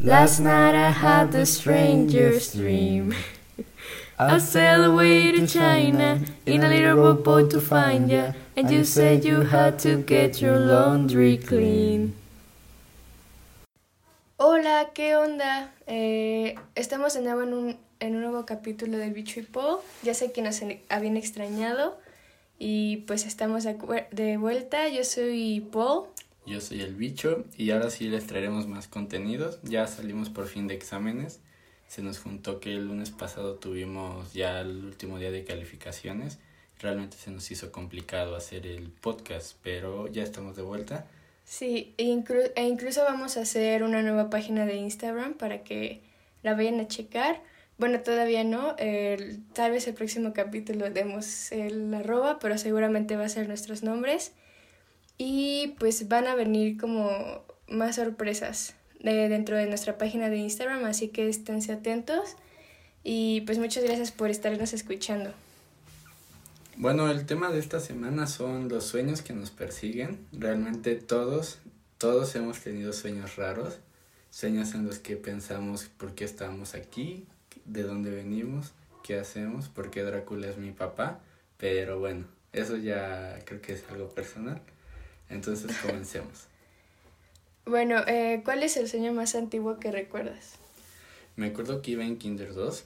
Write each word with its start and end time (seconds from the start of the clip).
Last 0.00 0.40
night 0.40 0.74
I 0.74 0.90
had 0.90 1.30
the 1.30 1.46
strangest 1.46 2.56
dream. 2.56 3.14
I 4.18 4.38
sailed 4.38 4.86
away 4.86 5.30
to 5.30 5.46
China 5.46 6.18
in 6.44 6.64
a 6.64 6.68
little 6.68 6.96
rowboat 6.96 7.50
to 7.52 7.60
find 7.60 8.10
ya, 8.10 8.32
and 8.56 8.68
you 8.72 8.82
said 8.82 9.24
you 9.24 9.42
had 9.42 9.78
to 9.86 10.02
get 10.02 10.42
your 10.42 10.58
laundry 10.58 11.38
clean. 11.38 12.14
Hola, 14.36 14.90
¿qué 14.94 15.14
onda? 15.14 15.70
Eh, 15.86 16.56
estamos 16.74 17.14
de 17.14 17.20
nuevo 17.20 17.42
en 17.42 17.54
un, 17.54 17.76
en 18.00 18.16
un 18.16 18.22
nuevo 18.22 18.44
capítulo 18.44 18.98
de 18.98 19.10
Bicho 19.10 19.38
y 19.38 19.44
Paul. 19.44 19.78
Ya 20.02 20.14
sé 20.14 20.32
que 20.32 20.42
nos 20.42 20.60
habían 20.88 21.16
extrañado 21.16 21.96
y 22.58 23.04
pues 23.06 23.26
estamos 23.26 23.62
de, 23.62 23.76
de 24.10 24.38
vuelta. 24.38 24.88
Yo 24.88 25.04
soy 25.04 25.60
Paul. 25.70 26.06
Yo 26.46 26.60
soy 26.60 26.82
el 26.82 26.94
bicho 26.94 27.44
y 27.56 27.70
ahora 27.70 27.90
sí 27.90 28.08
les 28.08 28.26
traeremos 28.26 28.66
más 28.66 28.86
contenidos. 28.86 29.58
Ya 29.62 29.86
salimos 29.86 30.28
por 30.28 30.46
fin 30.46 30.66
de 30.66 30.74
exámenes. 30.74 31.40
Se 31.88 32.02
nos 32.02 32.18
juntó 32.18 32.60
que 32.60 32.72
el 32.74 32.86
lunes 32.86 33.10
pasado 33.10 33.54
tuvimos 33.54 34.32
ya 34.34 34.60
el 34.60 34.84
último 34.84 35.18
día 35.18 35.30
de 35.30 35.44
calificaciones. 35.44 36.38
Realmente 36.80 37.16
se 37.16 37.30
nos 37.30 37.50
hizo 37.50 37.72
complicado 37.72 38.36
hacer 38.36 38.66
el 38.66 38.90
podcast, 38.90 39.56
pero 39.62 40.06
ya 40.08 40.22
estamos 40.22 40.56
de 40.56 40.62
vuelta. 40.62 41.06
Sí, 41.44 41.94
e, 41.98 42.04
inclu- 42.04 42.52
e 42.56 42.64
incluso 42.66 43.04
vamos 43.04 43.36
a 43.36 43.42
hacer 43.42 43.82
una 43.82 44.02
nueva 44.02 44.28
página 44.28 44.66
de 44.66 44.76
Instagram 44.76 45.34
para 45.34 45.62
que 45.62 46.02
la 46.42 46.54
vayan 46.54 46.80
a 46.80 46.88
checar. 46.88 47.42
Bueno, 47.78 48.00
todavía 48.00 48.44
no. 48.44 48.76
tal 49.54 49.70
vez 49.72 49.86
el 49.88 49.94
próximo 49.94 50.32
capítulo 50.32 50.90
demos 50.90 51.52
el 51.52 51.92
arroba, 51.94 52.38
pero 52.38 52.58
seguramente 52.58 53.16
va 53.16 53.24
a 53.24 53.28
ser 53.28 53.48
nuestros 53.48 53.82
nombres. 53.82 54.32
Y 55.18 55.74
pues 55.78 56.08
van 56.08 56.26
a 56.26 56.34
venir 56.34 56.78
como 56.78 57.10
más 57.68 57.96
sorpresas 57.96 58.74
de- 59.00 59.28
dentro 59.28 59.56
de 59.56 59.66
nuestra 59.66 59.96
página 59.98 60.28
de 60.28 60.38
Instagram, 60.38 60.84
así 60.84 61.08
que 61.08 61.28
esténse 61.28 61.72
atentos. 61.72 62.36
Y 63.02 63.42
pues 63.42 63.58
muchas 63.58 63.84
gracias 63.84 64.10
por 64.12 64.30
estarnos 64.30 64.72
escuchando. 64.72 65.30
Bueno, 66.76 67.08
el 67.10 67.24
tema 67.26 67.50
de 67.52 67.60
esta 67.60 67.78
semana 67.78 68.26
son 68.26 68.68
los 68.68 68.84
sueños 68.84 69.22
que 69.22 69.32
nos 69.32 69.50
persiguen. 69.50 70.18
Realmente 70.32 70.96
todos, 70.96 71.58
todos 71.98 72.34
hemos 72.34 72.60
tenido 72.60 72.92
sueños 72.92 73.36
raros. 73.36 73.78
Sueños 74.30 74.74
en 74.74 74.84
los 74.86 74.98
que 74.98 75.16
pensamos 75.16 75.84
por 75.84 76.14
qué 76.16 76.24
estamos 76.24 76.74
aquí, 76.74 77.24
de 77.66 77.84
dónde 77.84 78.10
venimos, 78.10 78.72
qué 79.04 79.16
hacemos, 79.18 79.68
por 79.68 79.90
qué 79.92 80.02
Drácula 80.02 80.48
es 80.48 80.56
mi 80.58 80.72
papá. 80.72 81.20
Pero 81.58 82.00
bueno, 82.00 82.24
eso 82.52 82.76
ya 82.76 83.38
creo 83.44 83.60
que 83.60 83.74
es 83.74 83.84
algo 83.90 84.08
personal. 84.08 84.60
Entonces 85.30 85.76
comencemos. 85.78 86.46
Bueno, 87.66 88.02
eh, 88.06 88.42
¿cuál 88.44 88.62
es 88.62 88.76
el 88.76 88.88
sueño 88.90 89.14
más 89.14 89.34
antiguo 89.34 89.78
que 89.80 89.90
recuerdas? 89.90 90.56
Me 91.34 91.46
acuerdo 91.46 91.80
que 91.80 91.92
iba 91.92 92.04
en 92.04 92.18
Kinder 92.18 92.52
2 92.52 92.84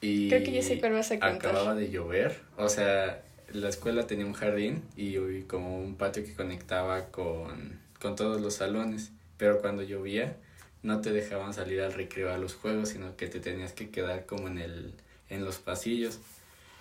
y 0.00 0.30
Creo 0.30 0.42
que 0.42 0.52
ya 0.52 0.62
sé 0.62 0.80
cuál 0.80 0.92
vas 0.92 1.10
a 1.10 1.20
contar. 1.20 1.34
acababa 1.34 1.74
de 1.74 1.90
llover, 1.90 2.40
o 2.56 2.70
sea, 2.70 3.22
la 3.52 3.68
escuela 3.68 4.06
tenía 4.06 4.24
un 4.24 4.32
jardín 4.32 4.82
y 4.96 5.18
y 5.18 5.42
como 5.42 5.78
un 5.78 5.96
patio 5.96 6.24
que 6.24 6.32
conectaba 6.32 7.08
con, 7.10 7.78
con 8.00 8.16
todos 8.16 8.40
los 8.40 8.54
salones, 8.54 9.12
pero 9.36 9.60
cuando 9.60 9.82
llovía 9.82 10.38
no 10.82 11.02
te 11.02 11.12
dejaban 11.12 11.52
salir 11.52 11.82
al 11.82 11.92
recreo 11.92 12.32
a 12.32 12.38
los 12.38 12.54
juegos, 12.54 12.88
sino 12.88 13.16
que 13.18 13.26
te 13.26 13.38
tenías 13.38 13.74
que 13.74 13.90
quedar 13.90 14.24
como 14.24 14.48
en 14.48 14.56
el 14.56 14.94
en 15.28 15.44
los 15.44 15.58
pasillos 15.58 16.20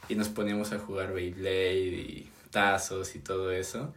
y 0.08 0.16
nos 0.16 0.30
poníamos 0.30 0.72
a 0.72 0.80
jugar 0.80 1.14
Beyblade 1.14 1.86
y 1.86 2.30
tazos 2.52 3.16
y 3.16 3.20
todo 3.20 3.52
eso. 3.52 3.94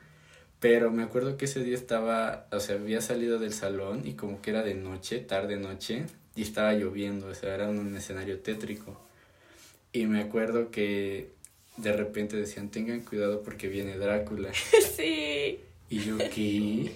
Pero 0.69 0.91
me 0.91 1.05
acuerdo 1.05 1.37
que 1.37 1.45
ese 1.45 1.63
día 1.63 1.77
estaba, 1.77 2.49
o 2.51 2.59
sea, 2.59 2.75
había 2.75 3.01
salido 3.01 3.39
del 3.39 3.53
salón 3.53 4.03
y 4.05 4.15
como 4.15 4.43
que 4.43 4.51
era 4.51 4.65
de 4.65 4.75
noche, 4.75 5.21
tarde 5.21 5.57
noche, 5.59 6.07
y 6.35 6.43
estaba 6.43 6.73
lloviendo, 6.73 7.29
o 7.29 7.35
sea, 7.35 7.55
era 7.55 7.69
un 7.69 7.97
escenario 7.97 8.41
tétrico. 8.41 9.01
Y 9.93 10.07
me 10.07 10.21
acuerdo 10.21 10.73
que 10.73 11.31
de 11.77 11.93
repente 11.93 12.37
decían, 12.37 12.69
tengan 12.73 13.03
cuidado 13.03 13.45
porque 13.45 13.69
viene 13.69 13.97
Drácula. 13.97 14.51
sí. 14.97 15.61
Y 15.89 15.99
yo, 16.01 16.19
¿qué? 16.19 16.91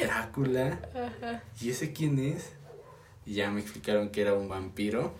¿Drácula? 0.00 0.80
Ajá. 0.92 1.44
¿Y 1.60 1.70
ese 1.70 1.92
quién 1.92 2.18
es? 2.18 2.50
Y 3.24 3.34
ya 3.34 3.52
me 3.52 3.60
explicaron 3.60 4.08
que 4.08 4.22
era 4.22 4.34
un 4.34 4.48
vampiro. 4.48 5.14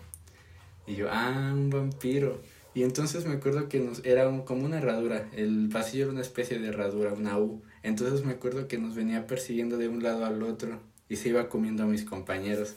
Y 0.85 0.95
yo, 0.95 1.07
ah, 1.09 1.51
un 1.53 1.69
vampiro. 1.69 2.41
Y 2.73 2.83
entonces 2.83 3.25
me 3.25 3.35
acuerdo 3.35 3.69
que 3.69 3.79
nos 3.79 4.03
era 4.05 4.27
un- 4.27 4.41
como 4.43 4.65
una 4.65 4.77
herradura. 4.79 5.29
El 5.33 5.69
pasillo 5.71 6.03
era 6.03 6.11
una 6.13 6.21
especie 6.21 6.59
de 6.59 6.67
herradura, 6.67 7.13
una 7.13 7.37
U. 7.37 7.61
Entonces 7.83 8.25
me 8.25 8.33
acuerdo 8.33 8.67
que 8.67 8.77
nos 8.77 8.95
venía 8.95 9.27
persiguiendo 9.27 9.77
de 9.77 9.87
un 9.87 10.03
lado 10.03 10.25
al 10.25 10.43
otro 10.43 10.79
y 11.09 11.15
se 11.15 11.29
iba 11.29 11.49
comiendo 11.49 11.83
a 11.83 11.87
mis 11.87 12.03
compañeros. 12.03 12.75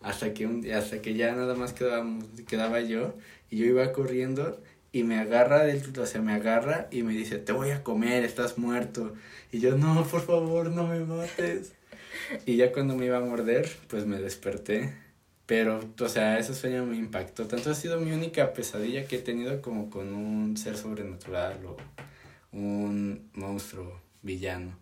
Hasta 0.00 0.34
que, 0.34 0.46
un, 0.46 0.70
hasta 0.70 1.02
que 1.02 1.14
ya 1.14 1.34
nada 1.34 1.54
más 1.54 1.72
quedábamos, 1.72 2.24
quedaba 2.46 2.80
yo 2.80 3.14
y 3.50 3.58
yo 3.58 3.66
iba 3.66 3.92
corriendo 3.92 4.60
y 4.92 5.02
me 5.02 5.18
agarra 5.18 5.64
del, 5.64 5.82
o 5.98 6.06
sea, 6.06 6.22
me 6.22 6.32
agarra 6.32 6.88
y 6.90 7.02
me 7.02 7.12
dice, 7.12 7.38
te 7.38 7.52
voy 7.52 7.70
a 7.70 7.82
comer, 7.82 8.24
estás 8.24 8.56
muerto. 8.56 9.14
Y 9.52 9.58
yo, 9.60 9.76
no, 9.76 10.06
por 10.10 10.22
favor, 10.22 10.70
no 10.70 10.86
me 10.86 11.00
mates. 11.00 11.72
Y 12.46 12.56
ya 12.56 12.72
cuando 12.72 12.96
me 12.96 13.06
iba 13.06 13.18
a 13.18 13.20
morder, 13.20 13.68
pues 13.88 14.06
me 14.06 14.18
desperté. 14.18 14.94
Pero, 15.46 15.80
o 16.00 16.08
sea, 16.08 16.38
ese 16.38 16.54
sueño 16.54 16.86
me 16.86 16.96
impactó. 16.96 17.46
Tanto 17.46 17.70
ha 17.70 17.74
sido 17.74 18.00
mi 18.00 18.12
única 18.12 18.52
pesadilla 18.52 19.06
que 19.06 19.16
he 19.16 19.20
tenido 19.20 19.60
como 19.60 19.90
con 19.90 20.14
un 20.14 20.56
ser 20.56 20.76
sobrenatural 20.76 21.58
o 21.66 21.76
un 22.52 23.28
monstruo 23.34 24.05
villano. 24.26 24.78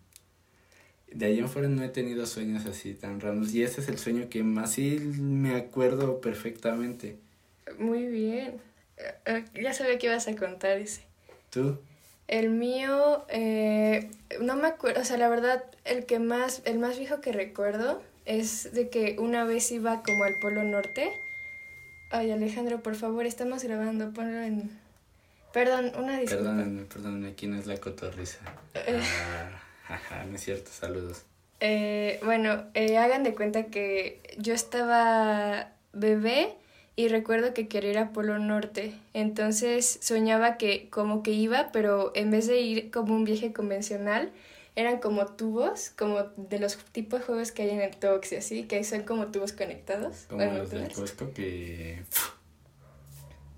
De 1.11 1.27
ahí 1.27 1.39
en 1.39 1.47
fuera 1.47 1.69
no 1.69 1.81
he 1.83 1.89
tenido 1.89 2.25
sueños 2.25 2.65
así 2.65 2.93
tan 2.93 3.21
raros. 3.21 3.53
Y 3.53 3.63
ese 3.63 3.79
es 3.79 3.87
el 3.87 3.97
sueño 3.97 4.27
que 4.29 4.43
más 4.43 4.73
sí 4.73 4.99
me 4.99 5.55
acuerdo 5.55 6.19
perfectamente. 6.19 7.17
Muy 7.79 8.05
bien. 8.07 8.59
Eh, 8.97 9.13
eh, 9.25 9.45
ya 9.61 9.73
sabía 9.73 9.97
que 9.97 10.07
ibas 10.07 10.27
a 10.27 10.35
contar 10.35 10.77
ese. 10.77 11.03
¿Tú? 11.49 11.79
El 12.27 12.49
mío, 12.49 13.23
eh, 13.29 14.09
no 14.41 14.55
me 14.55 14.67
acuerdo, 14.67 15.01
o 15.01 15.05
sea, 15.05 15.17
la 15.17 15.29
verdad, 15.29 15.63
el 15.83 16.05
que 16.05 16.19
más, 16.19 16.63
el 16.65 16.79
más 16.79 16.97
viejo 16.97 17.21
que 17.21 17.31
recuerdo 17.31 18.01
es 18.25 18.73
de 18.73 18.89
que 18.89 19.17
una 19.19 19.45
vez 19.45 19.71
iba 19.71 20.01
como 20.01 20.23
al 20.23 20.33
Polo 20.41 20.63
Norte. 20.63 21.11
Ay, 22.11 22.31
Alejandro, 22.31 22.81
por 22.81 22.95
favor, 22.95 23.25
estamos 23.25 23.63
grabando, 23.63 24.11
ponlo 24.11 24.41
en... 24.41 24.84
Perdón, 25.55 25.93
una 25.97 26.19
disculpa. 26.19 26.43
Perdónenme, 26.43 26.83
perdónenme, 26.83 27.29
aquí 27.29 27.47
no 27.47 27.57
es 27.57 27.65
la 27.65 27.77
cotorriza. 27.77 28.39
Ah, 28.75 29.49
jaja, 29.87 30.25
no 30.25 30.35
es 30.35 30.43
cierto, 30.43 30.69
saludos. 30.69 31.23
Eh, 31.61 32.19
bueno, 32.25 32.65
eh, 32.73 32.97
hagan 32.97 33.23
de 33.23 33.33
cuenta 33.33 33.67
que 33.67 34.19
yo 34.37 34.53
estaba 34.53 35.71
bebé 35.93 36.55
y 36.97 37.07
recuerdo 37.07 37.53
que 37.53 37.69
quería 37.69 37.91
ir 37.91 37.97
a 37.99 38.11
Polo 38.11 38.37
Norte. 38.37 38.95
Entonces 39.13 39.97
soñaba 40.01 40.57
que 40.57 40.89
como 40.89 41.23
que 41.23 41.31
iba, 41.31 41.71
pero 41.71 42.11
en 42.15 42.31
vez 42.31 42.47
de 42.47 42.59
ir 42.59 42.91
como 42.91 43.15
un 43.15 43.23
viaje 43.23 43.53
convencional, 43.53 44.33
eran 44.75 44.99
como 44.99 45.25
tubos, 45.25 45.91
como 45.91 46.23
de 46.35 46.59
los 46.59 46.75
tipos 46.91 47.21
de 47.21 47.25
juegos 47.27 47.53
que 47.53 47.61
hay 47.61 47.69
en 47.69 47.79
el 47.79 47.95
Tox 47.95 48.33
y 48.33 48.35
así, 48.35 48.63
que 48.63 48.83
son 48.83 49.03
como 49.03 49.27
tubos 49.27 49.53
conectados. 49.53 50.25
Como 50.27 50.43
Bueno, 50.43 50.57
los 50.57 50.69
del. 50.69 50.91
Costco 50.91 51.31
que... 51.31 52.03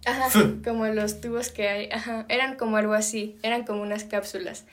Ajá, 0.08 0.30
como 0.64 0.88
los 0.88 1.20
tubos 1.20 1.50
que 1.50 1.68
hay, 1.68 1.90
ajá, 1.92 2.26
eran 2.30 2.56
como 2.56 2.78
algo 2.78 2.94
así, 2.94 3.38
eran 3.44 3.66
como 3.66 3.82
unas 3.82 4.06
cápsulas. 4.06 4.64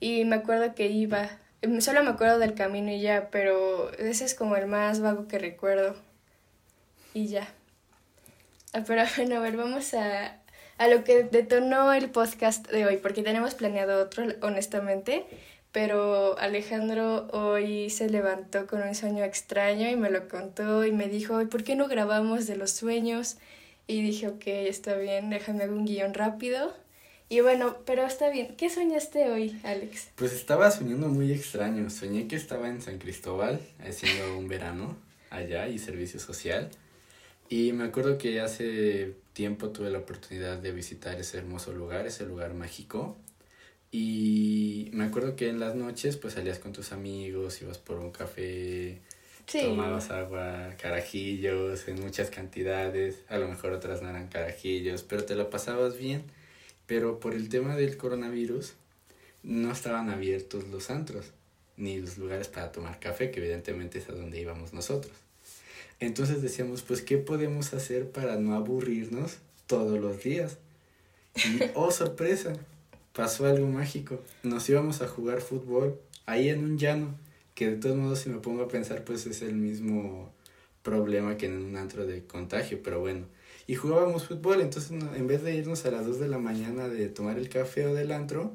Y 0.00 0.24
me 0.24 0.34
acuerdo 0.36 0.74
que 0.74 0.88
iba, 0.88 1.30
em, 1.62 1.80
solo 1.80 2.02
me 2.02 2.10
acuerdo 2.10 2.40
del 2.40 2.54
camino 2.54 2.90
y 2.90 3.00
ya, 3.00 3.28
pero 3.30 3.92
ese 3.92 4.24
es 4.24 4.34
como 4.34 4.56
el 4.56 4.66
más 4.66 5.00
vago 5.00 5.28
que 5.28 5.38
recuerdo. 5.38 5.94
Y 7.14 7.28
ya. 7.28 7.46
Ah, 8.72 8.82
pero 8.84 9.02
bueno, 9.16 9.36
a 9.36 9.40
ver, 9.40 9.56
vamos 9.56 9.94
a, 9.94 10.36
a 10.78 10.88
lo 10.88 11.04
que 11.04 11.22
detonó 11.22 11.92
el 11.92 12.10
podcast 12.10 12.68
de 12.68 12.84
hoy, 12.84 12.96
porque 12.96 13.22
tenemos 13.22 13.54
planeado 13.54 14.02
otro, 14.02 14.24
honestamente, 14.42 15.24
pero 15.70 16.36
Alejandro 16.38 17.28
hoy 17.32 17.88
se 17.88 18.10
levantó 18.10 18.66
con 18.66 18.82
un 18.82 18.96
sueño 18.96 19.22
extraño 19.24 19.88
y 19.88 19.94
me 19.94 20.10
lo 20.10 20.28
contó 20.28 20.84
y 20.84 20.90
me 20.90 21.06
dijo, 21.06 21.40
"¿Y 21.40 21.46
¿por 21.46 21.62
qué 21.62 21.76
no 21.76 21.86
grabamos 21.86 22.48
de 22.48 22.56
los 22.56 22.72
sueños? 22.72 23.36
Y 23.92 24.00
dije, 24.00 24.26
ok, 24.26 24.42
está 24.46 24.96
bien, 24.96 25.28
déjame 25.28 25.68
un 25.68 25.84
guion 25.84 26.14
rápido. 26.14 26.72
Y 27.28 27.40
bueno, 27.40 27.76
pero 27.84 28.06
está 28.06 28.30
bien. 28.30 28.56
¿Qué 28.56 28.70
soñaste 28.70 29.30
hoy, 29.30 29.60
Alex? 29.64 30.08
Pues 30.14 30.32
estaba 30.32 30.70
soñando 30.70 31.08
muy 31.08 31.30
extraño. 31.30 31.90
Soñé 31.90 32.26
que 32.26 32.36
estaba 32.36 32.70
en 32.70 32.80
San 32.80 32.96
Cristóbal 32.96 33.60
haciendo 33.86 34.38
un 34.38 34.48
verano 34.48 34.96
allá 35.28 35.68
y 35.68 35.78
servicio 35.78 36.18
social. 36.18 36.70
Y 37.50 37.72
me 37.74 37.84
acuerdo 37.84 38.16
que 38.16 38.40
hace 38.40 39.14
tiempo 39.34 39.68
tuve 39.68 39.90
la 39.90 39.98
oportunidad 39.98 40.56
de 40.56 40.72
visitar 40.72 41.20
ese 41.20 41.36
hermoso 41.36 41.74
lugar, 41.74 42.06
ese 42.06 42.24
lugar 42.24 42.54
mágico. 42.54 43.18
Y 43.90 44.88
me 44.94 45.04
acuerdo 45.04 45.36
que 45.36 45.50
en 45.50 45.60
las 45.60 45.74
noches 45.74 46.16
pues 46.16 46.32
salías 46.32 46.58
con 46.58 46.72
tus 46.72 46.92
amigos, 46.92 47.60
ibas 47.60 47.76
por 47.76 47.98
un 47.98 48.10
café, 48.10 49.02
Sí. 49.46 49.62
tomabas 49.62 50.10
agua, 50.10 50.70
carajillos 50.80 51.86
en 51.88 52.00
muchas 52.00 52.30
cantidades, 52.30 53.18
a 53.28 53.38
lo 53.38 53.48
mejor 53.48 53.72
otras 53.72 54.02
no 54.02 54.10
eran 54.10 54.28
carajillos, 54.28 55.02
pero 55.02 55.24
te 55.24 55.34
lo 55.34 55.50
pasabas 55.50 55.98
bien. 55.98 56.24
Pero 56.86 57.20
por 57.20 57.34
el 57.34 57.48
tema 57.48 57.76
del 57.76 57.96
coronavirus 57.96 58.74
no 59.42 59.72
estaban 59.72 60.10
abiertos 60.10 60.68
los 60.68 60.90
antros, 60.90 61.32
ni 61.76 61.98
los 61.98 62.18
lugares 62.18 62.48
para 62.48 62.72
tomar 62.72 63.00
café, 63.00 63.30
que 63.30 63.40
evidentemente 63.40 63.98
es 63.98 64.08
a 64.08 64.12
donde 64.12 64.40
íbamos 64.40 64.72
nosotros. 64.72 65.12
Entonces 66.00 66.42
decíamos, 66.42 66.82
pues, 66.82 67.00
¿qué 67.00 67.16
podemos 67.16 67.74
hacer 67.74 68.10
para 68.10 68.36
no 68.36 68.54
aburrirnos 68.54 69.38
todos 69.66 70.00
los 70.00 70.22
días? 70.22 70.58
Y, 71.36 71.60
oh, 71.74 71.90
sorpresa, 71.90 72.54
pasó 73.12 73.46
algo 73.46 73.66
mágico. 73.68 74.20
Nos 74.42 74.68
íbamos 74.68 75.00
a 75.00 75.08
jugar 75.08 75.40
fútbol 75.40 76.00
ahí 76.26 76.48
en 76.48 76.64
un 76.64 76.78
llano, 76.78 77.14
que 77.54 77.70
de 77.70 77.76
todos 77.76 77.96
modos 77.96 78.20
si 78.20 78.30
me 78.30 78.38
pongo 78.38 78.62
a 78.62 78.68
pensar, 78.68 79.04
pues 79.04 79.26
es 79.26 79.42
el 79.42 79.54
mismo 79.54 80.32
problema 80.82 81.36
que 81.36 81.46
en 81.46 81.62
un 81.62 81.76
antro 81.76 82.06
de 82.06 82.24
contagio, 82.24 82.80
pero 82.82 83.00
bueno. 83.00 83.26
Y 83.66 83.76
jugábamos 83.76 84.26
fútbol, 84.26 84.60
entonces 84.60 84.90
en 84.90 85.26
vez 85.26 85.42
de 85.42 85.54
irnos 85.54 85.84
a 85.86 85.90
las 85.90 86.06
2 86.06 86.18
de 86.18 86.28
la 86.28 86.38
mañana 86.38 86.88
de 86.88 87.08
tomar 87.08 87.38
el 87.38 87.48
café 87.48 87.86
o 87.86 87.94
del 87.94 88.10
antro, 88.12 88.52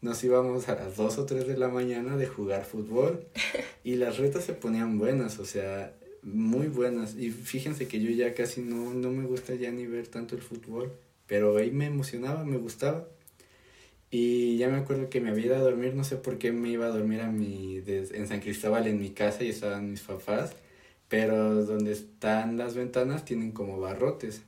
nos 0.00 0.22
íbamos 0.22 0.68
a 0.68 0.76
las 0.76 0.96
2 0.96 1.18
o 1.18 1.26
3 1.26 1.46
de 1.46 1.56
la 1.56 1.68
mañana 1.68 2.16
de 2.16 2.26
jugar 2.26 2.64
fútbol. 2.64 3.26
Y 3.84 3.94
las 3.94 4.18
retas 4.18 4.44
se 4.44 4.52
ponían 4.52 4.98
buenas, 4.98 5.38
o 5.38 5.46
sea, 5.46 5.94
muy 6.22 6.66
buenas. 6.66 7.16
Y 7.16 7.30
fíjense 7.30 7.88
que 7.88 8.00
yo 8.00 8.10
ya 8.10 8.34
casi 8.34 8.60
no, 8.60 8.92
no 8.92 9.10
me 9.10 9.24
gusta 9.24 9.54
ya 9.54 9.70
ni 9.70 9.86
ver 9.86 10.08
tanto 10.08 10.34
el 10.34 10.42
fútbol, 10.42 10.92
pero 11.26 11.56
ahí 11.56 11.70
me 11.70 11.86
emocionaba, 11.86 12.44
me 12.44 12.58
gustaba. 12.58 13.08
Y 14.10 14.56
ya 14.56 14.68
me 14.68 14.78
acuerdo 14.78 15.10
que 15.10 15.20
me 15.20 15.30
había 15.30 15.46
ido 15.46 15.56
a 15.56 15.60
dormir, 15.60 15.94
no 15.94 16.02
sé 16.02 16.16
por 16.16 16.38
qué 16.38 16.50
me 16.50 16.70
iba 16.70 16.86
a 16.86 16.90
dormir 16.90 17.20
a 17.20 17.30
mi, 17.30 17.82
en 17.86 18.26
San 18.26 18.40
Cristóbal 18.40 18.86
en 18.86 18.98
mi 18.98 19.10
casa 19.10 19.44
y 19.44 19.50
estaban 19.50 19.90
mis 19.90 20.00
papás, 20.00 20.52
pero 21.08 21.64
donde 21.66 21.92
están 21.92 22.56
las 22.56 22.74
ventanas 22.74 23.24
tienen 23.24 23.52
como 23.52 23.78
barrotes. 23.78 24.42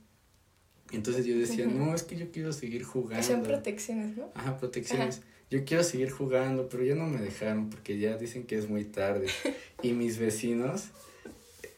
Entonces 0.91 1.25
yo 1.25 1.37
decía, 1.37 1.67
no, 1.67 1.93
es 1.93 2.03
que 2.03 2.17
yo 2.17 2.31
quiero 2.31 2.51
seguir 2.51 2.83
jugando. 2.83 3.25
Son 3.25 3.43
protecciones, 3.43 4.17
¿no? 4.17 4.29
Ajá, 4.33 4.57
protecciones. 4.57 5.21
Yo 5.49 5.63
quiero 5.63 5.83
seguir 5.83 6.09
jugando, 6.09 6.67
pero 6.69 6.83
ya 6.83 6.95
no 6.95 7.07
me 7.07 7.19
dejaron 7.19 7.69
porque 7.69 7.97
ya 7.97 8.17
dicen 8.17 8.43
que 8.43 8.57
es 8.57 8.67
muy 8.67 8.85
tarde. 8.85 9.27
y 9.83 9.93
mis 9.93 10.17
vecinos 10.17 10.89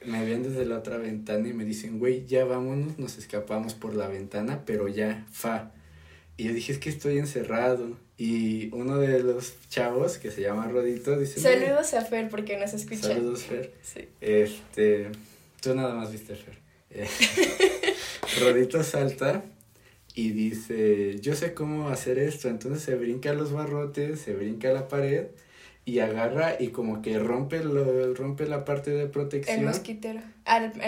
me 0.06 0.26
ven 0.26 0.44
desde 0.44 0.66
la 0.66 0.78
otra 0.78 0.98
ventana 0.98 1.48
y 1.48 1.54
me 1.54 1.66
dicen, 1.66 2.00
güey, 2.00 2.26
ya 2.26 2.46
vámonos, 2.46 2.98
nos 2.98 3.18
escapamos 3.18 3.74
por 3.74 3.96
la 3.96 4.08
ventana, 4.08 4.64
pero 4.66 4.88
ya, 4.88 5.26
fa. 5.32 5.72
Y 6.44 6.48
yo 6.48 6.54
dije, 6.54 6.74
es 6.74 6.78
que 6.78 6.90
estoy 6.90 7.20
encerrado. 7.20 7.98
Y 8.18 8.68
uno 8.74 8.98
de 8.98 9.24
los 9.24 9.54
chavos, 9.70 10.18
que 10.18 10.30
se 10.30 10.42
llama 10.42 10.68
Rodito, 10.68 11.18
dice... 11.18 11.40
Saludos 11.40 11.94
a 11.94 12.04
Fer, 12.04 12.28
porque 12.28 12.58
nos 12.58 12.74
escucha. 12.74 13.14
Saludos, 13.14 13.44
Fer. 13.44 13.74
Sí. 13.82 14.10
Este, 14.20 15.08
tú 15.62 15.74
nada 15.74 15.96
más 15.96 16.12
viste, 16.12 16.36
Fer. 16.36 16.58
Eh, 16.90 17.08
Rodito 18.42 18.84
salta 18.84 19.46
y 20.16 20.32
dice, 20.32 21.18
yo 21.22 21.34
sé 21.34 21.54
cómo 21.54 21.88
hacer 21.88 22.20
esto. 22.20 22.50
Entonces 22.50 22.84
se 22.84 22.96
brinca 22.96 23.32
los 23.32 23.54
barrotes, 23.54 24.20
se 24.20 24.34
brinca 24.34 24.74
la 24.74 24.90
pared 24.90 25.28
y 25.86 26.00
agarra 26.00 26.58
y 26.60 26.70
como 26.70 27.02
que 27.02 27.20
rompe 27.20 27.64
lo, 27.64 28.14
rompe 28.16 28.48
la 28.48 28.66
parte 28.66 28.92
de 28.92 29.08
protección. 29.08 29.60
El 29.60 29.66
mosquitero. 29.68 30.20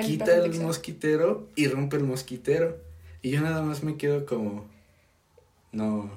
quita 0.06 0.36
el 0.36 0.60
mosquitero 0.60 1.48
y 1.56 1.68
rompe 1.68 1.96
el 1.96 2.04
mosquitero. 2.04 2.78
Y 3.22 3.30
yo 3.30 3.40
nada 3.40 3.62
más 3.62 3.84
me 3.84 3.96
quedo 3.96 4.26
como, 4.26 4.75
no, 5.76 6.10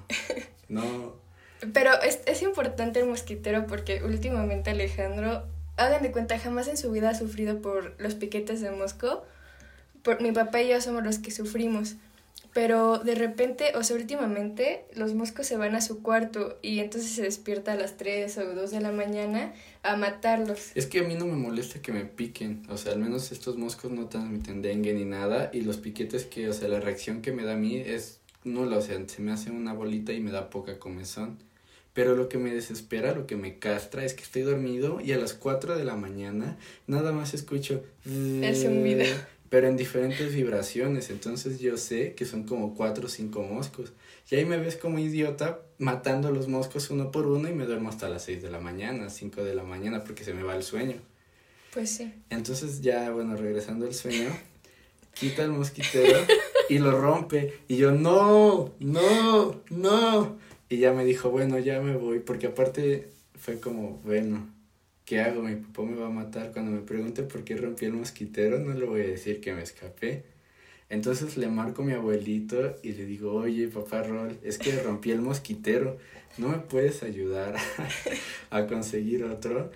no. 0.68 1.12
Pero 1.72 2.00
es, 2.02 2.20
es 2.26 2.42
importante 2.42 3.00
el 3.00 3.06
mosquitero 3.06 3.66
porque 3.66 4.02
últimamente 4.04 4.70
Alejandro, 4.70 5.44
hagan 5.76 6.02
de 6.02 6.12
cuenta, 6.12 6.38
jamás 6.38 6.68
en 6.68 6.76
su 6.76 6.90
vida 6.90 7.10
ha 7.10 7.14
sufrido 7.14 7.60
por 7.60 7.94
los 8.00 8.14
piquetes 8.14 8.60
de 8.60 8.70
mosco. 8.70 9.24
Por, 10.02 10.22
mi 10.22 10.32
papá 10.32 10.62
y 10.62 10.68
yo 10.68 10.80
somos 10.80 11.02
los 11.02 11.18
que 11.18 11.30
sufrimos. 11.30 11.96
Pero 12.54 12.98
de 12.98 13.14
repente, 13.14 13.72
o 13.76 13.82
sea, 13.82 13.96
últimamente 13.96 14.84
los 14.94 15.14
moscos 15.14 15.46
se 15.46 15.56
van 15.56 15.74
a 15.74 15.80
su 15.80 16.02
cuarto 16.02 16.58
y 16.62 16.78
entonces 16.78 17.10
se 17.10 17.22
despierta 17.22 17.72
a 17.72 17.76
las 17.76 17.96
3 17.96 18.38
o 18.38 18.54
2 18.54 18.70
de 18.70 18.80
la 18.80 18.90
mañana 18.90 19.52
a 19.82 19.96
matarlos. 19.96 20.72
Es 20.74 20.86
que 20.86 21.00
a 21.00 21.02
mí 21.02 21.14
no 21.14 21.26
me 21.26 21.36
molesta 21.36 21.82
que 21.82 21.92
me 21.92 22.04
piquen, 22.04 22.62
o 22.68 22.76
sea, 22.76 22.92
al 22.92 23.00
menos 23.00 23.32
estos 23.32 23.58
moscos 23.58 23.90
no 23.90 24.06
transmiten 24.06 24.62
dengue 24.62 24.94
ni 24.94 25.04
nada 25.04 25.50
y 25.52 25.60
los 25.60 25.76
piquetes 25.76 26.24
que, 26.24 26.48
o 26.48 26.52
sea, 26.52 26.68
la 26.68 26.80
reacción 26.80 27.20
que 27.20 27.32
me 27.32 27.44
da 27.44 27.52
a 27.52 27.56
mí 27.56 27.76
es 27.76 28.18
nula, 28.54 28.78
o 28.78 28.82
sea, 28.82 29.00
se 29.06 29.22
me 29.22 29.32
hace 29.32 29.50
una 29.50 29.72
bolita 29.72 30.12
y 30.12 30.20
me 30.20 30.30
da 30.30 30.50
poca 30.50 30.78
comezón. 30.78 31.38
Pero 31.92 32.14
lo 32.14 32.28
que 32.28 32.38
me 32.38 32.54
desespera, 32.54 33.14
lo 33.14 33.26
que 33.26 33.36
me 33.36 33.58
castra 33.58 34.04
es 34.04 34.14
que 34.14 34.22
estoy 34.22 34.42
dormido 34.42 35.00
y 35.00 35.12
a 35.12 35.18
las 35.18 35.34
4 35.34 35.76
de 35.76 35.84
la 35.84 35.96
mañana 35.96 36.56
nada 36.86 37.12
más 37.12 37.34
escucho... 37.34 37.82
El 38.04 38.54
zumbido 38.54 39.04
pero 39.50 39.68
en 39.68 39.76
diferentes 39.76 40.34
vibraciones. 40.34 41.10
Entonces 41.10 41.60
yo 41.60 41.76
sé 41.76 42.14
que 42.14 42.24
son 42.24 42.44
como 42.44 42.74
cuatro 42.74 43.06
o 43.06 43.08
cinco 43.08 43.42
moscos. 43.42 43.92
Y 44.30 44.36
ahí 44.36 44.44
me 44.44 44.58
ves 44.58 44.76
como 44.76 44.98
idiota 44.98 45.60
matando 45.78 46.30
los 46.30 46.48
moscos 46.48 46.90
uno 46.90 47.10
por 47.10 47.26
uno 47.26 47.48
y 47.48 47.52
me 47.52 47.64
duermo 47.64 47.88
hasta 47.88 48.08
las 48.08 48.24
seis 48.24 48.42
de 48.42 48.50
la 48.50 48.60
mañana, 48.60 49.08
cinco 49.08 49.42
de 49.42 49.54
la 49.54 49.62
mañana, 49.62 50.04
porque 50.04 50.24
se 50.24 50.34
me 50.34 50.42
va 50.42 50.54
el 50.54 50.62
sueño. 50.62 50.96
Pues 51.72 51.90
sí. 51.90 52.12
Entonces 52.30 52.82
ya, 52.82 53.10
bueno, 53.10 53.36
regresando 53.36 53.86
al 53.86 53.94
sueño, 53.94 54.28
quita 55.14 55.44
el 55.44 55.52
mosquitero 55.52 56.18
y 56.68 56.78
lo 56.78 57.00
rompe. 57.00 57.54
Y 57.68 57.76
yo, 57.76 57.92
no, 57.92 58.74
no, 58.80 59.62
no. 59.70 60.38
Y 60.68 60.78
ya 60.78 60.92
me 60.92 61.04
dijo, 61.04 61.30
bueno, 61.30 61.58
ya 61.58 61.80
me 61.80 61.96
voy, 61.96 62.20
porque 62.20 62.48
aparte 62.48 63.08
fue 63.36 63.58
como, 63.60 64.00
bueno, 64.04 64.46
¿qué 65.04 65.20
hago? 65.20 65.42
Mi 65.42 65.56
papá 65.56 65.82
me 65.82 65.96
va 65.96 66.08
a 66.08 66.10
matar. 66.10 66.52
Cuando 66.52 66.72
me 66.72 66.80
pregunte 66.80 67.22
por 67.22 67.44
qué 67.44 67.56
rompí 67.56 67.86
el 67.86 67.94
mosquitero, 67.94 68.58
no 68.58 68.74
le 68.74 68.84
voy 68.84 69.00
a 69.00 69.06
decir 69.06 69.40
que 69.40 69.54
me 69.54 69.62
escapé. 69.62 70.24
Entonces 70.90 71.36
le 71.36 71.48
marco 71.48 71.82
a 71.82 71.84
mi 71.84 71.92
abuelito 71.92 72.76
y 72.82 72.92
le 72.92 73.04
digo, 73.04 73.32
oye, 73.34 73.68
papá 73.68 74.02
Rol, 74.02 74.38
es 74.42 74.58
que 74.58 74.72
rompí 74.82 75.10
el 75.10 75.20
mosquitero, 75.20 75.98
¿no 76.38 76.48
me 76.48 76.58
puedes 76.58 77.02
ayudar 77.02 77.56
a 78.50 78.66
conseguir 78.66 79.24
otro? 79.24 79.70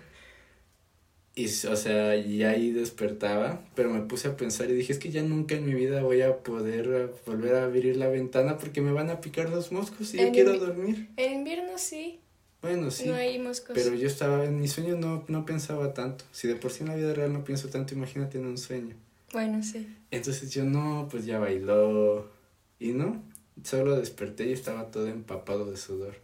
Y, 1.34 1.46
o 1.46 1.76
sea, 1.76 2.14
y 2.16 2.42
ahí 2.42 2.72
despertaba, 2.72 3.64
pero 3.74 3.88
me 3.88 4.02
puse 4.02 4.28
a 4.28 4.36
pensar 4.36 4.68
y 4.68 4.74
dije, 4.74 4.92
es 4.92 4.98
que 4.98 5.10
ya 5.10 5.22
nunca 5.22 5.54
en 5.54 5.64
mi 5.64 5.72
vida 5.72 6.02
voy 6.02 6.20
a 6.20 6.38
poder 6.38 7.14
volver 7.24 7.54
a 7.54 7.64
abrir 7.64 7.96
la 7.96 8.08
ventana 8.08 8.58
porque 8.58 8.82
me 8.82 8.92
van 8.92 9.08
a 9.08 9.22
picar 9.22 9.48
los 9.48 9.72
moscos 9.72 10.12
y 10.12 10.18
yo 10.18 10.30
quiero 10.30 10.58
dormir. 10.58 11.08
En 11.16 11.32
invierno 11.32 11.78
sí. 11.78 12.20
Bueno, 12.60 12.90
sí. 12.90 13.08
No 13.08 13.14
hay 13.14 13.38
moscos. 13.38 13.72
Pero 13.74 13.94
yo 13.94 14.06
estaba, 14.06 14.44
en 14.44 14.60
mi 14.60 14.68
sueño 14.68 14.96
no, 14.96 15.24
no 15.26 15.46
pensaba 15.46 15.94
tanto. 15.94 16.24
Si 16.32 16.48
de 16.48 16.54
por 16.54 16.70
sí 16.70 16.82
en 16.82 16.90
la 16.90 16.96
vida 16.96 17.14
real 17.14 17.32
no 17.32 17.44
pienso 17.44 17.68
tanto, 17.68 17.94
imagínate 17.94 18.38
en 18.38 18.46
un 18.46 18.58
sueño. 18.58 18.94
Bueno, 19.32 19.62
sí. 19.62 19.88
Entonces 20.10 20.52
yo 20.52 20.64
no, 20.64 21.08
pues 21.10 21.24
ya 21.24 21.38
bailó. 21.38 22.30
Y 22.78 22.92
no, 22.92 23.22
solo 23.64 23.96
desperté 23.96 24.48
y 24.48 24.52
estaba 24.52 24.90
todo 24.90 25.08
empapado 25.08 25.70
de 25.70 25.76
sudor. 25.76 26.16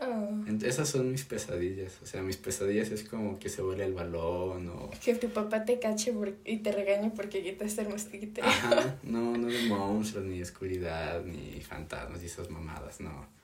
Oh. 0.00 0.44
Esas 0.62 0.88
son 0.88 1.10
mis 1.10 1.24
pesadillas. 1.24 1.98
O 2.02 2.06
sea, 2.06 2.22
mis 2.22 2.36
pesadillas 2.36 2.90
es 2.90 3.04
como 3.04 3.38
que 3.38 3.48
se 3.48 3.62
vuela 3.62 3.84
el 3.84 3.94
balón 3.94 4.68
o. 4.68 4.90
Que 5.04 5.14
tu 5.14 5.28
papá 5.28 5.64
te 5.64 5.78
cache 5.78 6.12
y 6.44 6.58
te 6.58 6.72
regañe 6.72 7.10
porque 7.10 7.42
quitaste 7.42 7.82
el 7.82 7.88
mosquito. 7.88 8.40
Ajá, 8.44 8.98
no, 9.02 9.36
no 9.36 9.48
de 9.48 9.62
monstruos, 9.68 10.24
ni 10.24 10.40
oscuridad, 10.40 11.24
ni 11.24 11.60
fantasmas 11.60 12.22
y 12.22 12.26
esas 12.26 12.48
mamadas, 12.50 13.00
no 13.00 13.38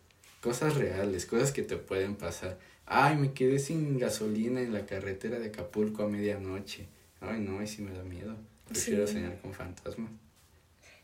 cosas 0.45 0.75
reales, 0.75 1.25
cosas 1.25 1.53
que 1.53 1.63
te 1.63 1.79
pueden 1.79 2.17
pasar. 2.17 2.59
Ay, 2.85 3.17
me 3.17 3.33
quedé 3.33 3.59
sin 3.59 3.99
gasolina 3.99 4.61
en 4.61 4.75
la 4.75 4.85
carretera 4.85 5.39
de 5.39 5.47
Acapulco 5.47 6.03
a 6.03 6.07
medianoche. 6.07 6.87
Ay, 7.23 7.41
no, 7.41 7.61
ahí 7.61 7.67
sí 7.67 7.81
me 7.81 7.93
da 7.93 8.05
miedo. 8.05 8.37
Prefiero 8.69 9.07
soñar 9.07 9.41
con 9.41 9.55
fantasmas. 9.55 10.11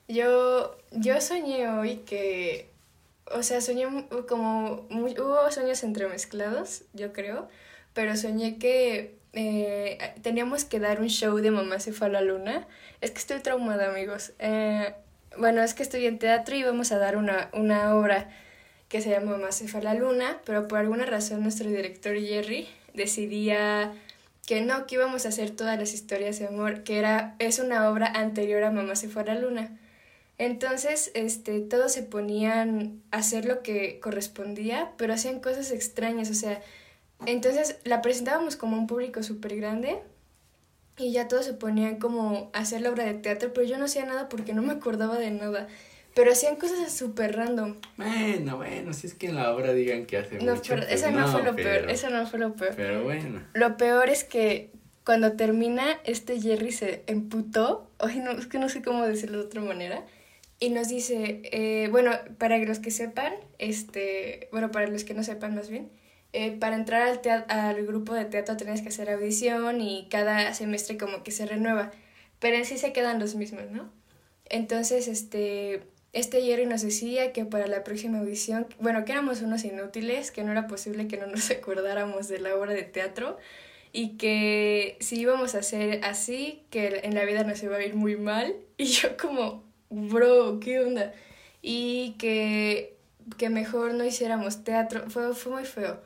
Yo, 0.06 0.76
yo 0.90 1.20
soñé 1.22 1.70
hoy 1.70 2.02
que, 2.04 2.68
o 3.30 3.42
sea, 3.42 3.60
soñé 3.60 3.86
como, 4.28 4.86
hubo 4.90 5.50
sueños 5.50 5.82
entremezclados, 5.82 6.84
yo 6.92 7.12
creo, 7.12 7.48
pero 7.94 8.16
soñé 8.16 8.58
que 8.58 9.18
eh, 9.32 9.98
teníamos 10.22 10.64
que 10.64 10.80
dar 10.80 11.00
un 11.00 11.08
show 11.08 11.36
de 11.38 11.50
Mamá 11.50 11.78
se 11.78 11.92
fue 11.92 12.08
a 12.08 12.10
la 12.10 12.20
luna. 12.20 12.66
Es 13.00 13.10
que 13.12 13.18
estoy 13.18 13.40
traumada, 13.40 13.90
amigos. 13.90 14.32
Eh, 14.38 14.94
bueno, 15.38 15.62
es 15.62 15.74
que 15.74 15.82
estoy 15.82 16.06
en 16.06 16.18
teatro 16.18 16.56
y 16.56 16.62
vamos 16.64 16.92
a 16.92 16.98
dar 16.98 17.16
una, 17.16 17.50
una 17.52 17.94
obra 17.94 18.28
que 18.88 19.00
se 19.00 19.10
llama 19.10 19.32
Mamá 19.32 19.52
se 19.52 19.68
fue 19.68 19.80
a 19.80 19.84
la 19.84 19.94
luna, 19.94 20.40
pero 20.44 20.66
por 20.66 20.78
alguna 20.78 21.06
razón 21.06 21.42
nuestro 21.42 21.68
director 21.68 22.16
Jerry 22.18 22.68
decidía 22.92 23.92
que 24.46 24.62
no, 24.62 24.86
que 24.86 24.96
íbamos 24.96 25.26
a 25.26 25.28
hacer 25.28 25.50
todas 25.50 25.78
las 25.78 25.94
historias 25.94 26.40
de 26.40 26.48
amor, 26.48 26.82
que 26.82 26.98
era, 26.98 27.36
es 27.38 27.60
una 27.60 27.88
obra 27.88 28.08
anterior 28.08 28.64
a 28.64 28.72
Mamá 28.72 28.96
se 28.96 29.08
fue 29.08 29.22
a 29.22 29.26
la 29.26 29.34
luna. 29.36 29.78
Entonces, 30.40 31.10
este, 31.12 31.60
todos 31.60 31.92
se 31.92 32.02
ponían 32.02 33.02
a 33.10 33.18
hacer 33.18 33.44
lo 33.44 33.62
que 33.62 34.00
correspondía, 34.00 34.90
pero 34.96 35.12
hacían 35.12 35.40
cosas 35.40 35.70
extrañas, 35.70 36.30
o 36.30 36.34
sea, 36.34 36.62
entonces 37.26 37.76
la 37.84 38.00
presentábamos 38.00 38.56
como 38.56 38.78
un 38.78 38.86
público 38.86 39.22
súper 39.22 39.54
grande 39.56 39.98
y 40.96 41.12
ya 41.12 41.28
todos 41.28 41.44
se 41.44 41.52
ponían 41.52 41.96
como 41.96 42.48
a 42.54 42.60
hacer 42.60 42.80
la 42.80 42.88
obra 42.88 43.04
de 43.04 43.12
teatro, 43.12 43.52
pero 43.52 43.66
yo 43.66 43.76
no 43.76 43.84
hacía 43.84 44.06
nada 44.06 44.30
porque 44.30 44.54
no 44.54 44.62
me 44.62 44.72
acordaba 44.72 45.18
de 45.18 45.30
nada. 45.30 45.68
Pero 46.14 46.32
hacían 46.32 46.56
cosas 46.56 46.90
súper 46.90 47.36
random. 47.36 47.76
Bueno, 47.98 48.56
bueno, 48.56 48.94
si 48.94 49.08
es 49.08 49.12
que 49.12 49.26
en 49.26 49.34
la 49.34 49.54
obra 49.54 49.74
digan 49.74 50.06
que 50.06 50.16
hace 50.16 50.38
no, 50.38 50.54
mucho. 50.54 50.70
Pero 50.70 50.86
pues 50.86 51.02
eso 51.02 51.10
no, 51.10 51.28
fue 51.28 51.42
lo 51.42 51.54
peor, 51.54 51.90
eso 51.90 52.08
no 52.08 52.26
fue 52.26 52.38
lo 52.38 52.54
peor. 52.54 52.72
Pero 52.76 53.04
bueno. 53.04 53.42
Lo 53.52 53.76
peor 53.76 54.08
es 54.08 54.24
que 54.24 54.70
cuando 55.04 55.32
termina, 55.32 55.84
este 56.04 56.40
Jerry 56.40 56.72
se 56.72 57.02
emputó, 57.08 57.90
ay 57.98 58.20
no, 58.20 58.30
es 58.30 58.46
que 58.46 58.58
no 58.58 58.70
sé 58.70 58.80
cómo 58.80 59.06
decirlo 59.06 59.36
de 59.36 59.44
otra 59.44 59.60
manera, 59.60 60.02
y 60.60 60.70
nos 60.70 60.88
dice, 60.88 61.40
eh, 61.44 61.88
bueno, 61.90 62.12
para 62.38 62.58
los 62.58 62.78
que 62.78 62.90
sepan, 62.90 63.32
este, 63.58 64.48
bueno, 64.52 64.70
para 64.70 64.86
los 64.86 65.04
que 65.04 65.14
no 65.14 65.24
sepan 65.24 65.54
más 65.54 65.70
bien, 65.70 65.90
eh, 66.32 66.52
para 66.52 66.76
entrar 66.76 67.02
al, 67.02 67.44
al 67.48 67.86
grupo 67.86 68.14
de 68.14 68.26
teatro 68.26 68.56
tienes 68.56 68.82
que 68.82 68.88
hacer 68.88 69.10
audición 69.10 69.80
y 69.80 70.06
cada 70.10 70.54
semestre 70.54 70.96
como 70.98 71.24
que 71.24 71.32
se 71.32 71.46
renueva. 71.46 71.90
pero 72.38 72.56
en 72.56 72.64
sí 72.64 72.78
se 72.78 72.92
quedan 72.92 73.18
los 73.18 73.34
mismos, 73.34 73.70
¿no? 73.70 73.90
Entonces, 74.50 75.08
este, 75.08 75.82
este 76.12 76.42
Jerry 76.42 76.66
nos 76.66 76.82
decía 76.82 77.32
que 77.32 77.44
para 77.44 77.66
la 77.66 77.84
próxima 77.84 78.18
audición, 78.18 78.66
bueno, 78.80 79.04
que 79.04 79.12
éramos 79.12 79.42
unos 79.42 79.64
inútiles, 79.64 80.30
que 80.30 80.44
no 80.44 80.52
era 80.52 80.66
posible 80.66 81.08
que 81.08 81.16
no 81.16 81.26
nos 81.26 81.50
acordáramos 81.52 82.28
de 82.28 82.40
la 82.40 82.54
obra 82.56 82.74
de 82.74 82.82
teatro 82.82 83.38
y 83.92 84.16
que 84.16 84.96
si 85.00 85.20
íbamos 85.20 85.54
a 85.54 85.58
hacer 85.58 86.04
así, 86.04 86.64
que 86.70 87.00
en 87.04 87.14
la 87.14 87.24
vida 87.24 87.44
nos 87.44 87.62
iba 87.62 87.76
a 87.76 87.84
ir 87.84 87.94
muy 87.94 88.16
mal. 88.16 88.56
Y 88.80 88.86
yo 88.86 89.16
como, 89.18 89.69
bro, 89.90 90.60
¿qué 90.60 90.80
onda? 90.80 91.12
Y 91.62 92.14
que, 92.18 92.96
que 93.36 93.50
mejor 93.50 93.94
no 93.94 94.04
hiciéramos 94.04 94.64
teatro, 94.64 95.10
fue, 95.10 95.34
fue 95.34 95.52
muy 95.52 95.64
feo. 95.64 96.00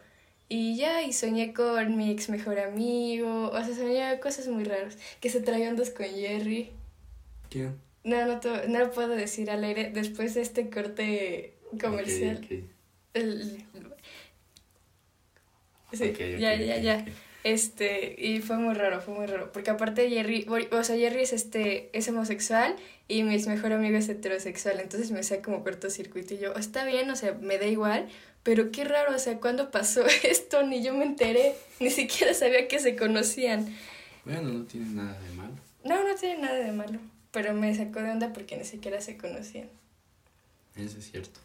Y 0.49 0.76
ya, 0.76 1.03
y 1.03 1.12
soñé 1.12 1.53
con 1.55 1.97
mi 1.97 2.11
ex 2.11 2.29
mejor 2.29 2.59
amigo, 2.59 3.50
o 3.50 3.64
sea, 3.64 3.75
soñé 3.75 4.21
cosas 4.21 4.49
muy 4.49 4.64
raras, 4.64 4.99
que 5.21 5.31
se 5.31 5.41
traían 5.41 5.76
dos 5.76 5.91
con 5.91 6.07
Jerry. 6.07 6.71
¿Quién? 7.50 7.79
No, 8.03 8.26
no, 8.26 8.41
no 8.69 8.79
lo 8.79 8.91
puedo 8.91 9.11
decir 9.11 9.50
al 9.50 9.64
aire 9.64 9.91
después 9.91 10.35
de 10.35 10.43
este 10.43 10.69
corte 10.69 11.55
comercial. 11.81 12.41
Okay, 12.45 12.69
El... 13.14 13.64
Sí, 15.93 16.12
ya, 16.38 16.57
ya, 16.57 16.79
ya. 16.79 17.05
Este, 17.45 18.17
y 18.19 18.41
fue 18.41 18.57
muy 18.57 18.75
raro, 18.75 19.01
fue 19.01 19.15
muy 19.15 19.27
raro. 19.27 19.53
Porque 19.53 19.71
aparte 19.71 20.09
Jerry, 20.09 20.47
o 20.49 20.83
sea, 20.83 20.97
Jerry 20.97 21.23
es 21.23 21.33
este, 21.33 21.91
es 21.97 22.09
homosexual 22.09 22.75
y 23.07 23.23
mi 23.23 23.39
mejor 23.39 23.73
amigo 23.73 23.97
es 23.97 24.09
heterosexual. 24.09 24.81
Entonces 24.81 25.13
me 25.13 25.21
hacía 25.21 25.41
como 25.41 25.63
cortocircuito 25.63 26.35
y 26.35 26.39
yo, 26.39 26.55
está 26.55 26.85
bien, 26.85 27.09
o 27.11 27.17
sea, 27.17 27.35
me 27.35 27.59
da 27.59 27.67
igual. 27.67 28.09
Pero 28.43 28.73
qué 28.73 28.85
raro, 28.85 29.15
o 29.15 29.19
sea, 29.19 29.39
¿cuándo 29.39 29.71
pasó 29.71 30.05
esto? 30.25 30.65
Ni 30.65 30.83
yo 30.83 30.95
me 30.95 31.05
enteré, 31.05 31.55
ni 31.81 31.91
siquiera 31.91 32.35
sabía 32.35 32.67
que 32.67 32.81
se 32.81 32.97
conocían. 32.97 33.73
Bueno, 34.25 34.49
no 34.51 34.65
tiene 34.65 34.87
nada 34.87 35.21
de 35.21 35.31
malo. 35.35 35.55
No, 35.85 36.03
no 36.03 36.15
tiene 36.17 36.43
nada 36.43 36.57
de 36.57 36.73
malo 36.73 36.99
pero 37.35 37.53
me 37.53 37.75
sacó 37.75 38.01
de 38.01 38.13
onda 38.13 38.33
porque 38.33 38.57
ni 38.57 38.65
siquiera 38.65 39.01
se 39.01 39.17
conocían. 39.17 39.69
Eso 40.77 40.99
es 40.99 41.11
cierto. 41.11 41.41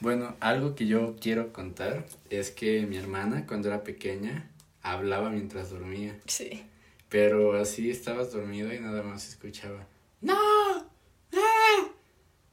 Bueno, 0.00 0.34
algo 0.40 0.74
que 0.74 0.86
yo 0.86 1.14
quiero 1.18 1.52
contar 1.52 2.04
es 2.28 2.50
que 2.50 2.84
mi 2.86 2.96
hermana 2.96 3.46
cuando 3.46 3.68
era 3.68 3.84
pequeña 3.84 4.50
hablaba 4.86 5.30
mientras 5.30 5.70
dormía. 5.70 6.16
Sí. 6.26 6.64
Pero 7.08 7.58
así 7.58 7.90
estabas 7.90 8.32
dormido 8.32 8.72
y 8.72 8.78
nada 8.80 9.02
más 9.02 9.28
escuchaba. 9.28 9.86
¡No! 10.20 10.34
¡Ah! 10.34 11.88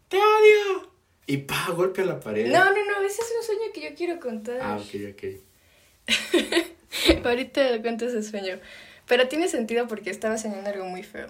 ¡Te 0.10 0.18
odio! 0.18 0.92
Y 1.26 1.38
pa, 1.38 1.72
golpe 1.72 2.02
a 2.02 2.06
la 2.06 2.20
pared. 2.20 2.52
No, 2.52 2.66
no, 2.66 2.86
no, 2.86 3.02
ese 3.06 3.22
es 3.22 3.34
un 3.40 3.46
sueño 3.46 3.72
que 3.74 3.82
yo 3.82 3.96
quiero 3.96 4.20
contar. 4.20 4.60
Ah, 4.62 4.78
ok, 4.78 4.96
ok. 5.14 5.24
Ahorita 7.26 7.82
cuento 7.82 8.06
ese 8.06 8.24
sueño. 8.24 8.60
Pero 9.08 9.28
tiene 9.28 9.48
sentido 9.48 9.88
porque 9.88 10.10
estaba 10.10 10.38
soñando 10.38 10.70
algo 10.70 10.86
muy 10.86 11.04
feo. 11.04 11.28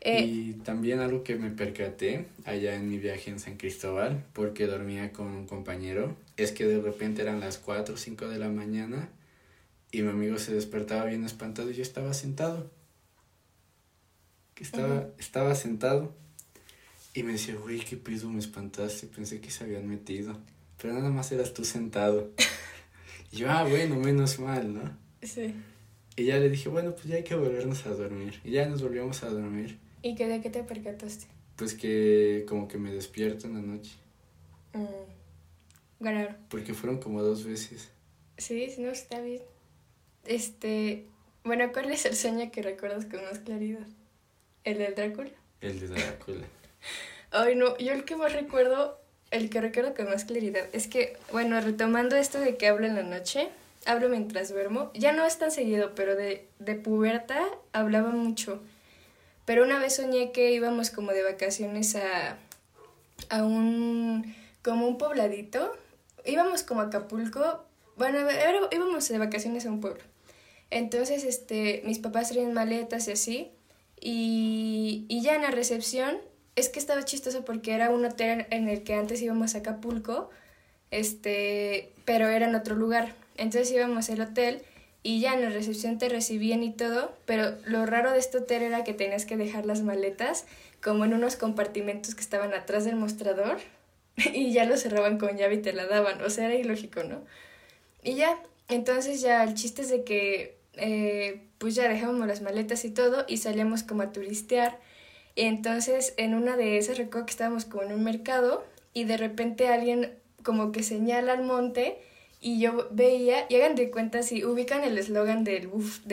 Eh, 0.00 0.22
y 0.22 0.52
también 0.64 1.00
algo 1.00 1.24
que 1.24 1.36
me 1.36 1.50
percaté 1.50 2.26
allá 2.44 2.74
en 2.74 2.88
mi 2.88 2.98
viaje 2.98 3.30
en 3.30 3.40
San 3.40 3.56
Cristóbal, 3.56 4.24
porque 4.32 4.66
dormía 4.66 5.12
con 5.12 5.26
un 5.28 5.46
compañero, 5.46 6.16
es 6.36 6.52
que 6.52 6.66
de 6.66 6.80
repente 6.80 7.22
eran 7.22 7.40
las 7.40 7.58
4 7.58 7.94
o 7.94 7.98
5 7.98 8.28
de 8.28 8.38
la 8.38 8.48
mañana 8.48 9.08
y 9.92 10.02
mi 10.02 10.10
amigo 10.10 10.38
se 10.38 10.54
despertaba 10.54 11.04
bien 11.04 11.24
espantado 11.24 11.70
y 11.70 11.74
yo 11.74 11.82
estaba 11.82 12.14
sentado. 12.14 12.70
Que 14.54 14.64
estaba, 14.64 15.08
estaba 15.18 15.54
sentado 15.54 16.14
y 17.12 17.22
me 17.22 17.32
decía, 17.32 17.56
güey, 17.56 17.80
qué 17.80 17.96
pido, 17.96 18.28
me 18.30 18.38
espantaste, 18.38 19.06
pensé 19.06 19.40
que 19.40 19.50
se 19.50 19.64
habían 19.64 19.88
metido, 19.88 20.38
pero 20.80 20.94
nada 20.94 21.10
más 21.10 21.32
eras 21.32 21.54
tú 21.54 21.64
sentado. 21.64 22.30
y 23.32 23.36
yo, 23.36 23.50
ah, 23.50 23.64
bueno, 23.64 23.96
menos 23.96 24.38
mal, 24.38 24.74
¿no? 24.74 24.96
Sí. 25.22 25.54
Y 26.16 26.24
ya 26.24 26.38
le 26.38 26.48
dije, 26.48 26.68
bueno, 26.68 26.92
pues 26.92 27.04
ya 27.06 27.16
hay 27.16 27.24
que 27.24 27.34
volvernos 27.34 27.84
a 27.86 27.90
dormir. 27.90 28.40
Y 28.44 28.52
ya 28.52 28.66
nos 28.66 28.82
volvíamos 28.82 29.22
a 29.22 29.30
dormir. 29.30 29.78
¿Y 30.02 30.14
qué 30.14 30.26
de 30.26 30.40
qué 30.40 30.50
te 30.50 30.62
percataste? 30.62 31.26
Pues 31.56 31.74
que 31.74 32.44
como 32.48 32.68
que 32.68 32.78
me 32.78 32.92
despierto 32.92 33.46
en 33.46 33.54
la 33.54 33.60
noche. 33.60 33.92
Mm. 34.72 35.16
Porque 36.48 36.74
fueron 36.74 36.98
como 36.98 37.22
dos 37.22 37.44
veces. 37.44 37.90
Sí, 38.38 38.74
no, 38.78 38.90
está 38.90 39.20
bien. 39.20 39.42
Este, 40.26 41.06
bueno, 41.44 41.70
¿cuál 41.72 41.90
es 41.90 42.04
el 42.06 42.16
sueño 42.16 42.50
que 42.50 42.62
recuerdas 42.62 43.06
con 43.06 43.22
más 43.24 43.38
claridad? 43.38 43.86
¿El 44.64 44.78
del 44.78 44.94
Drácula? 44.94 45.30
El 45.60 45.80
de 45.80 45.88
Drácula. 45.88 46.46
Ay, 47.30 47.54
no, 47.54 47.76
yo 47.78 47.92
el 47.92 48.04
que 48.04 48.16
más 48.16 48.32
recuerdo, 48.32 48.98
el 49.30 49.50
que 49.50 49.60
recuerdo 49.60 49.94
con 49.94 50.06
más 50.06 50.24
claridad, 50.24 50.64
es 50.72 50.88
que, 50.88 51.16
bueno, 51.32 51.60
retomando 51.60 52.16
esto 52.16 52.40
de 52.40 52.56
que 52.56 52.68
hablo 52.68 52.86
en 52.86 52.96
la 52.96 53.02
noche, 53.02 53.48
hablo 53.84 54.08
mientras 54.08 54.50
duermo, 54.50 54.90
ya 54.94 55.12
no 55.12 55.24
es 55.24 55.38
tan 55.38 55.50
seguido, 55.50 55.94
pero 55.94 56.16
de, 56.16 56.46
de 56.58 56.74
puberta 56.74 57.46
hablaba 57.72 58.10
mucho. 58.10 58.60
Pero 59.44 59.62
una 59.62 59.78
vez 59.78 59.96
soñé 59.96 60.32
que 60.32 60.50
íbamos 60.50 60.90
como 60.90 61.12
de 61.12 61.22
vacaciones 61.22 61.94
a, 61.94 62.36
a 63.28 63.44
un, 63.44 64.34
como 64.62 64.88
un 64.88 64.98
pobladito. 64.98 65.72
Íbamos 66.24 66.64
como 66.64 66.80
a 66.80 66.84
Acapulco. 66.86 67.64
Bueno, 67.96 68.18
íbamos 68.72 69.08
de 69.08 69.18
vacaciones 69.18 69.64
a 69.64 69.70
un 69.70 69.80
pueblo. 69.80 70.02
Entonces, 70.70 71.24
este, 71.24 71.82
mis 71.84 71.98
papás 71.98 72.30
traían 72.30 72.52
maletas 72.52 73.08
y 73.08 73.12
así. 73.12 73.50
Y, 74.00 75.06
y 75.08 75.22
ya 75.22 75.36
en 75.36 75.42
la 75.42 75.50
recepción, 75.50 76.18
es 76.56 76.70
que 76.70 76.78
estaba 76.78 77.04
chistoso 77.04 77.44
porque 77.44 77.72
era 77.74 77.90
un 77.90 78.04
hotel 78.04 78.46
en 78.50 78.68
el 78.68 78.82
que 78.82 78.94
antes 78.94 79.20
íbamos 79.22 79.54
a 79.54 79.58
Acapulco, 79.58 80.30
este, 80.90 81.92
pero 82.04 82.28
era 82.28 82.48
en 82.48 82.54
otro 82.54 82.74
lugar. 82.74 83.14
Entonces 83.36 83.70
íbamos 83.70 84.08
al 84.08 84.22
hotel 84.22 84.62
y 85.02 85.20
ya 85.20 85.34
en 85.34 85.42
la 85.42 85.50
recepción 85.50 85.98
te 85.98 86.08
recibían 86.08 86.64
y 86.64 86.72
todo, 86.72 87.14
pero 87.26 87.56
lo 87.66 87.84
raro 87.86 88.10
de 88.12 88.18
este 88.18 88.38
hotel 88.38 88.62
era 88.62 88.84
que 88.84 88.94
tenías 88.94 89.26
que 89.26 89.36
dejar 89.36 89.66
las 89.66 89.82
maletas 89.82 90.46
como 90.82 91.04
en 91.04 91.14
unos 91.14 91.36
compartimentos 91.36 92.14
que 92.14 92.22
estaban 92.22 92.54
atrás 92.54 92.84
del 92.84 92.96
mostrador 92.96 93.58
y 94.16 94.52
ya 94.52 94.64
lo 94.64 94.76
cerraban 94.76 95.18
con 95.18 95.36
llave 95.36 95.56
y 95.56 95.62
te 95.62 95.74
la 95.74 95.86
daban, 95.86 96.22
o 96.22 96.30
sea, 96.30 96.46
era 96.46 96.54
ilógico, 96.54 97.04
¿no? 97.04 97.22
Y 98.02 98.14
ya, 98.14 98.38
entonces 98.68 99.20
ya 99.20 99.44
el 99.44 99.54
chiste 99.54 99.82
es 99.82 99.90
de 99.90 100.04
que 100.04 100.56
eh, 100.74 101.42
pues 101.58 101.74
ya 101.74 101.88
dejábamos 101.88 102.26
las 102.26 102.42
maletas 102.42 102.84
y 102.84 102.90
todo 102.90 103.24
y 103.28 103.38
salíamos 103.38 103.82
como 103.82 104.02
a 104.02 104.12
turistear. 104.12 104.78
Y 105.34 105.42
entonces 105.42 106.14
en 106.16 106.34
una 106.34 106.56
de 106.56 106.78
esas 106.78 106.98
recuerdo 106.98 107.26
que 107.26 107.32
estábamos 107.32 107.64
como 107.64 107.82
en 107.82 107.92
un 107.92 108.04
mercado 108.04 108.64
y 108.92 109.04
de 109.04 109.16
repente 109.16 109.68
alguien 109.68 110.14
como 110.42 110.72
que 110.72 110.82
señala 110.82 111.32
al 111.32 111.42
monte 111.42 111.98
y 112.40 112.60
yo 112.60 112.88
veía, 112.90 113.46
y 113.48 113.56
hagan 113.56 113.74
de 113.74 113.90
cuenta, 113.90 114.22
si 114.22 114.44
ubican 114.44 114.84
el 114.84 114.96
eslogan 114.98 115.42
de 115.42 115.66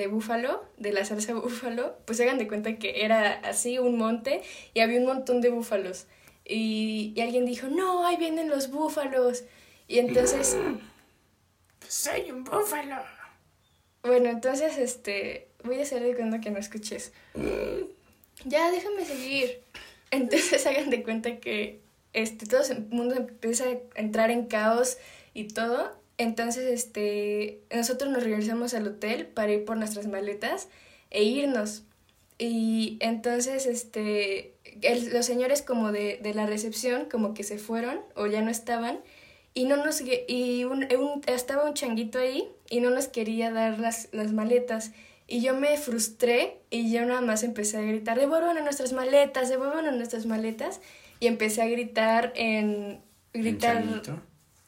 búfalo, 0.08 0.64
de 0.78 0.92
la 0.92 1.06
salsa 1.06 1.34
búfalo, 1.36 1.96
pues 2.06 2.20
hagan 2.22 2.38
de 2.38 2.48
cuenta 2.48 2.78
que 2.80 3.06
era 3.06 3.34
así 3.44 3.78
un 3.78 3.98
monte 3.98 4.42
y 4.74 4.80
había 4.80 5.00
un 5.00 5.06
montón 5.06 5.42
de 5.42 5.50
búfalos. 5.50 6.08
Y, 6.46 7.14
y 7.16 7.22
alguien 7.22 7.46
dijo, 7.46 7.68
no, 7.68 8.06
ahí 8.06 8.18
vienen 8.18 8.50
los 8.50 8.72
búfalos. 8.72 9.44
Y 9.88 10.00
entonces... 10.00 10.58
Soy 11.94 12.32
un 12.32 12.44
búfalo. 12.44 12.96
Bueno, 14.02 14.28
entonces, 14.28 14.80
este, 14.80 15.50
voy 15.64 15.78
a 15.78 15.84
hacer 15.84 16.02
de 16.02 16.16
cuenta 16.16 16.42
que 16.42 16.50
no 16.50 16.58
escuches. 16.58 17.14
ya, 18.46 18.72
déjame 18.72 19.06
seguir. 19.06 19.62
Entonces 20.10 20.66
hagan 20.66 20.90
de 20.90 21.04
cuenta 21.04 21.38
que 21.38 21.82
este, 22.14 22.48
todo 22.48 22.64
el 22.64 22.88
mundo 22.88 23.14
empieza 23.14 23.66
a 23.66 23.78
entrar 23.94 24.32
en 24.32 24.48
caos 24.48 24.98
y 25.36 25.50
todo. 25.50 25.96
Entonces, 26.18 26.64
este, 26.64 27.62
nosotros 27.72 28.12
nos 28.12 28.24
regresamos 28.24 28.74
al 28.74 28.88
hotel 28.88 29.28
para 29.28 29.52
ir 29.52 29.64
por 29.64 29.78
nuestras 29.78 30.08
maletas 30.08 30.70
e 31.12 31.22
irnos. 31.22 31.84
Y 32.40 32.98
entonces, 33.02 33.68
este, 33.68 34.56
los 35.12 35.28
señores 35.28 35.62
como 35.62 35.92
de, 35.92 36.20
de, 36.24 36.34
la 36.34 36.48
recepción 36.48 37.06
como 37.06 37.36
que 37.36 37.44
se 37.44 37.60
fueron 37.60 38.02
o 38.16 38.26
ya 38.26 38.42
no 38.42 38.50
estaban 38.50 39.00
y 39.54 39.66
no 39.66 39.78
nos 39.78 40.02
y 40.02 40.64
un, 40.64 40.88
estaba 41.28 41.66
un 41.66 41.74
changuito 41.74 42.20
ahí 42.20 42.48
y 42.70 42.82
no 42.82 42.90
nos 42.90 43.08
quería 43.08 43.52
dar 43.52 43.80
las, 43.80 44.10
las 44.12 44.34
maletas. 44.34 44.92
Y 45.28 45.42
yo 45.42 45.56
me 45.56 45.78
frustré 45.78 46.60
y 46.70 46.92
yo 46.92 47.06
nada 47.06 47.22
más 47.22 47.44
empecé 47.44 47.78
a 47.78 47.82
gritar, 47.82 48.20
devuelvan 48.20 48.58
a 48.58 48.62
nuestras 48.62 48.94
maletas, 48.94 49.50
devuelvan 49.50 49.86
a 49.86 49.92
nuestras 49.92 50.26
maletas. 50.26 50.82
Y 51.20 51.28
empecé 51.28 51.62
a 51.62 51.68
gritar 51.68 52.34
en... 52.36 53.00
Gritar... 53.34 53.84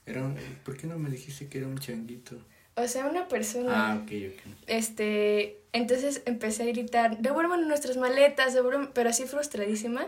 Era 0.06 0.36
¿Por 0.63 0.77
qué 0.77 0.88
no 0.88 1.00
me 1.00 1.10
dijiste 1.10 1.50
que 1.50 1.58
era 1.58 1.68
un 1.68 1.80
changuito? 1.80 2.38
O 2.75 2.88
sea, 2.88 3.08
una 3.08 3.27
persona. 3.27 3.92
Ah, 3.92 3.96
ok, 3.96 4.12
ok. 4.34 4.54
Este, 4.68 5.62
entonces 5.74 6.22
empecé 6.25 6.63
a 6.63 6.65
gritar, 6.68 7.18
devuelvan 7.20 7.68
nuestras 7.68 7.98
maletas, 7.98 8.54
devuelvan, 8.54 8.92
pero 8.94 9.10
así 9.10 9.24
frustradísima. 9.24 10.08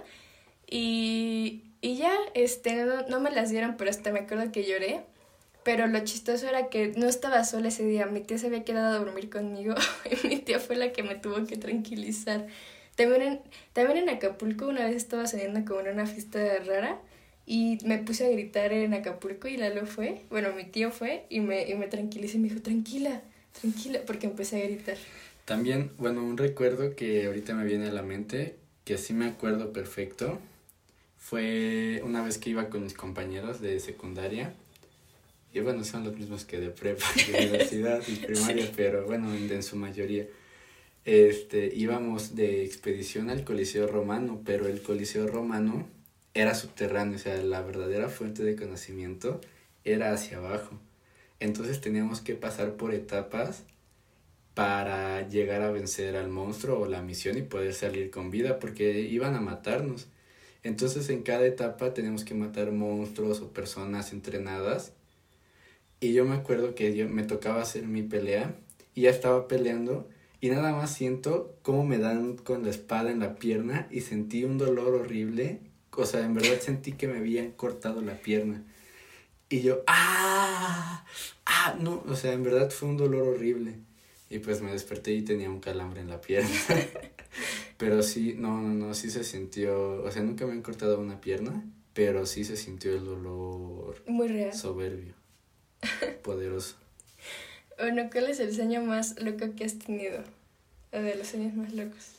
Y, 0.70 1.64
y 1.82 1.98
ya, 1.98 2.14
este, 2.34 2.76
no, 2.76 3.08
no 3.08 3.20
me 3.20 3.32
las 3.32 3.50
dieron, 3.50 3.76
pero 3.78 3.90
hasta 3.90 4.12
me 4.12 4.20
acuerdo 4.20 4.52
que 4.52 4.64
lloré. 4.64 5.02
Pero 5.64 5.86
lo 5.88 6.00
chistoso 6.00 6.48
era 6.48 6.70
que 6.70 6.94
no 6.96 7.08
estaba 7.08 7.44
sola 7.44 7.68
ese 7.68 7.86
día. 7.86 8.06
Mi 8.06 8.22
tía 8.22 8.38
se 8.38 8.48
había 8.48 8.64
quedado 8.64 8.96
a 8.96 9.00
dormir 9.00 9.30
conmigo 9.30 9.76
y 10.24 10.28
mi 10.28 10.38
tía 10.38 10.60
fue 10.60 10.78
la 10.78 10.94
que 10.94 11.04
me 11.04 11.16
tuvo 11.16 11.46
que 11.46 11.58
tranquilizar. 11.58 12.48
También 12.96 13.22
en, 13.22 13.42
también 13.74 13.98
en 14.00 14.10
Acapulco 14.10 14.68
una 14.68 14.86
vez 14.86 14.96
estaba 14.96 15.28
saliendo 15.28 15.66
como 15.66 15.82
en 15.82 15.90
una 15.90 16.06
fiesta 16.06 16.40
rara 16.66 17.00
y 17.46 17.78
me 17.86 17.98
puse 18.00 18.26
a 18.26 18.30
gritar 18.30 18.74
en 18.74 18.94
Acapulco 18.94 19.48
y 19.48 19.58
Lalo 19.58 19.86
fue, 19.86 20.22
bueno, 20.30 20.50
mi 20.54 20.64
tío 20.64 20.90
fue 20.90 21.26
y 21.30 21.42
me, 21.42 21.70
y 21.70 21.76
me 21.76 21.88
tranquilizó 21.88 22.38
y 22.38 22.40
me 22.40 22.50
dijo, 22.50 22.62
tranquila, 22.62 23.22
tranquila, 23.62 24.00
porque 24.08 24.26
empecé 24.26 24.62
a 24.62 24.66
gritar. 24.66 24.98
También, 25.46 25.92
bueno, 25.98 26.24
un 26.24 26.38
recuerdo 26.38 26.96
que 26.96 27.26
ahorita 27.28 27.54
me 27.54 27.66
viene 27.66 27.88
a 27.88 27.92
la 27.92 28.02
mente 28.02 28.56
que 28.84 28.98
sí 28.98 29.14
me 29.14 29.26
acuerdo 29.26 29.72
perfecto 29.74 30.40
fue 31.28 32.02
una 32.06 32.24
vez 32.24 32.38
que 32.38 32.52
iba 32.52 32.70
con 32.70 32.84
mis 32.84 32.94
compañeros 32.94 33.60
de 33.60 33.82
secundaria. 33.82 34.54
Y 35.54 35.60
bueno, 35.60 35.84
son 35.84 36.06
los 36.06 36.16
mismos 36.16 36.46
que 36.46 36.58
de 36.58 36.70
prepa, 36.70 37.06
de 37.16 37.38
universidad 37.48 38.02
y 38.08 38.16
primaria, 38.16 38.72
pero 38.78 39.06
bueno, 39.06 39.34
en, 39.34 39.52
en, 39.52 39.62
su 39.62 39.76
mayoría. 39.76 40.26
Este, 41.04 41.70
íbamos 41.76 42.38
de 42.38 42.64
expedición 42.64 43.30
al 43.30 43.44
Coliseo 43.44 43.88
Romano, 43.88 44.42
pero 44.46 44.68
el 44.68 44.82
Coliseo 44.82 45.28
Romano 45.28 45.86
era 46.34 46.56
subterráneo, 46.56 47.18
o 47.18 47.20
sea, 47.20 47.36
la 47.44 47.62
verdadera 47.62 48.08
fuente 48.08 48.44
de 48.44 48.56
conocimiento 48.56 49.42
era 49.84 50.14
hacia 50.14 50.38
abajo. 50.38 50.80
Entonces 51.42 51.82
teníamos 51.82 52.22
que 52.22 52.36
pasar 52.36 52.76
por 52.76 52.94
etapas 52.94 53.64
para 54.54 55.28
llegar 55.28 55.62
a 55.62 55.72
vencer 55.72 56.16
al 56.16 56.30
monstruo 56.30 56.80
o 56.80 56.86
la 56.86 57.02
misión 57.02 57.38
y 57.38 57.42
poder 57.42 57.74
salir 57.74 58.12
con 58.12 58.32
vida, 58.32 58.60
porque 58.60 59.02
iban 59.02 59.36
a 59.36 59.42
matarnos. 59.42 60.08
Entonces 60.68 61.10
en 61.10 61.24
cada 61.24 61.46
etapa 61.46 61.94
tenemos 61.94 62.26
que 62.26 62.34
matar 62.34 62.72
monstruos 62.72 63.40
o 63.40 63.54
personas 63.54 64.12
entrenadas. 64.12 64.92
Y 66.02 66.14
yo 66.14 66.26
me 66.26 66.36
acuerdo 66.36 66.76
que 66.76 66.96
yo, 66.96 67.08
me 67.08 67.24
tocaba 67.24 67.62
hacer 67.62 67.88
mi 67.88 68.04
pelea 68.04 68.54
y 68.94 69.04
ya 69.04 69.10
estaba 69.10 69.48
peleando 69.48 70.10
y 70.42 70.50
nada 70.50 70.74
más 70.74 70.94
siento 70.94 71.56
cómo 71.62 71.86
me 71.86 71.98
dan 71.98 72.36
con 72.36 72.64
la 72.64 72.70
espada 72.70 73.12
en 73.12 73.20
la 73.20 73.36
pierna 73.36 73.88
y 73.90 74.02
sentí 74.02 74.44
un 74.44 74.58
dolor 74.58 74.94
horrible. 74.94 75.62
O 75.92 76.06
sea, 76.06 76.26
en 76.26 76.34
verdad 76.36 76.60
sentí 76.60 76.92
que 76.92 77.08
me 77.08 77.18
habían 77.18 77.52
cortado 77.52 78.02
la 78.02 78.16
pierna. 78.16 78.64
Y 79.50 79.62
yo, 79.62 79.84
¡ah! 79.88 81.06
¡ah! 81.46 81.78
No, 81.80 82.04
o 82.08 82.16
sea, 82.16 82.34
en 82.34 82.44
verdad 82.44 82.70
fue 82.70 82.90
un 82.90 82.98
dolor 82.98 83.26
horrible. 83.26 83.76
Y 84.30 84.40
pues 84.40 84.62
me 84.62 84.74
desperté 84.74 85.14
y 85.14 85.22
tenía 85.22 85.50
un 85.50 85.62
calambre 85.62 86.02
en 86.02 86.10
la 86.10 86.20
pierna. 86.20 86.50
pero 87.78 88.02
sí, 88.02 88.36
no, 88.38 88.60
no, 88.60 88.74
no, 88.74 88.94
sí 88.94 89.10
se 89.12 89.24
sintió, 89.24 90.04
o 90.04 90.12
sea, 90.12 90.24
nunca 90.24 90.46
me 90.46 90.54
han 90.54 90.62
cortado 90.62 91.00
una 91.00 91.22
pierna, 91.22 91.64
pero 91.94 92.26
sí 92.26 92.44
se 92.44 92.58
sintió 92.58 92.96
el 92.96 93.06
dolor. 93.06 94.04
Muy 94.08 94.28
real. 94.28 94.54
Soberbio. 94.54 95.14
poderoso. 96.24 96.76
Bueno, 97.78 98.10
¿cuál 98.12 98.30
es 98.30 98.40
el 98.40 98.54
sueño 98.54 98.82
más 98.82 99.22
loco 99.22 99.54
que 99.56 99.64
has 99.64 99.78
tenido? 99.78 100.24
O 100.92 100.98
de 100.98 101.16
los 101.16 101.28
sueños 101.28 101.54
más 101.54 101.74
locos. 101.74 102.14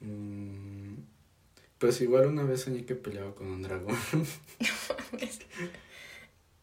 Mm, 0.00 0.96
pues 1.78 2.00
igual 2.02 2.26
una 2.26 2.42
vez 2.42 2.62
soñé 2.62 2.84
que 2.84 2.94
peleaba 2.94 3.34
con 3.34 3.46
un 3.46 3.62
dragón. 3.62 3.96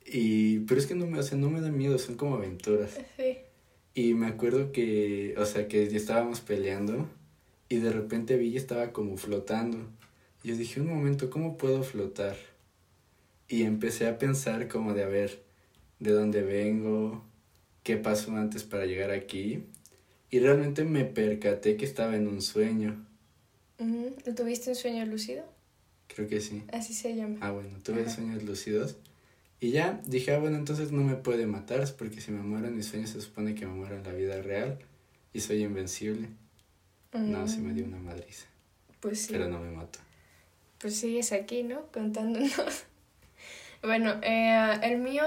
y, 0.05 0.59
pero 0.59 0.79
es 0.79 0.85
que 0.85 0.93
no 0.93 1.07
me, 1.07 1.19
o 1.19 1.35
no 1.35 1.49
me 1.49 1.61
da 1.61 1.71
miedo, 1.71 1.97
son 1.97 2.15
como 2.15 2.35
aventuras. 2.35 2.99
Sí. 3.15 3.39
Y 3.97 4.13
me 4.13 4.27
acuerdo 4.27 4.71
que, 4.71 5.33
o 5.39 5.45
sea, 5.47 5.67
que 5.67 5.83
estábamos 5.83 6.39
peleando 6.39 7.09
y 7.67 7.77
de 7.77 7.91
repente 7.91 8.37
vi 8.37 8.49
y 8.49 8.55
estaba 8.55 8.91
como 8.91 9.17
flotando. 9.17 9.79
Yo 10.43 10.55
dije, 10.55 10.79
un 10.79 10.89
momento, 10.89 11.31
¿cómo 11.31 11.57
puedo 11.57 11.81
flotar? 11.81 12.37
Y 13.47 13.63
empecé 13.63 14.05
a 14.05 14.19
pensar 14.19 14.67
como 14.67 14.93
de, 14.93 15.01
a 15.01 15.07
ver, 15.07 15.41
de 15.99 16.11
dónde 16.11 16.43
vengo, 16.43 17.23
qué 17.81 17.97
pasó 17.97 18.35
antes 18.35 18.63
para 18.63 18.85
llegar 18.85 19.09
aquí. 19.09 19.63
Y 20.29 20.41
realmente 20.41 20.83
me 20.83 21.03
percaté 21.03 21.75
que 21.75 21.85
estaba 21.85 22.15
en 22.15 22.27
un 22.27 22.43
sueño. 22.43 23.03
¿Tuviste 24.35 24.69
un 24.69 24.75
sueño 24.75 25.07
lúcido? 25.07 25.43
Creo 26.07 26.27
que 26.27 26.39
sí. 26.39 26.61
Así 26.71 26.93
se 26.93 27.15
llama. 27.15 27.39
Ah, 27.41 27.49
bueno, 27.49 27.79
tuve 27.81 28.07
sueños 28.07 28.43
lúcidos. 28.43 28.95
Y 29.59 29.71
ya 29.71 30.01
dije, 30.05 30.33
ah, 30.33 30.39
bueno, 30.39 30.57
entonces 30.57 30.91
no 30.91 31.01
me 31.01 31.15
puede 31.15 31.47
matar, 31.47 31.83
porque 31.97 32.21
si 32.21 32.31
me 32.31 32.41
muero 32.41 32.67
en 32.67 32.75
mis 32.75 32.85
sueños 32.85 33.09
se 33.09 33.21
supone 33.21 33.55
que 33.55 33.65
me 33.65 33.73
muero 33.73 33.95
en 33.95 34.03
la 34.03 34.11
vida 34.11 34.41
real 34.41 34.77
y 35.33 35.39
soy 35.39 35.63
invencible. 35.63 36.29
No, 37.13 37.47
sí 37.47 37.59
me 37.59 37.73
dio 37.73 37.85
una 37.85 37.97
madriza. 37.97 38.45
Pues 38.99 39.21
sí. 39.21 39.29
Pero 39.31 39.47
no 39.47 39.59
me 39.59 39.71
mata. 39.71 39.99
Pues 40.77 40.97
sigues 40.97 41.31
aquí, 41.31 41.63
¿no? 41.63 41.87
Contándonos. 41.91 42.51
bueno, 43.81 44.19
eh, 44.21 44.79
el 44.83 44.99
mío, 44.99 45.25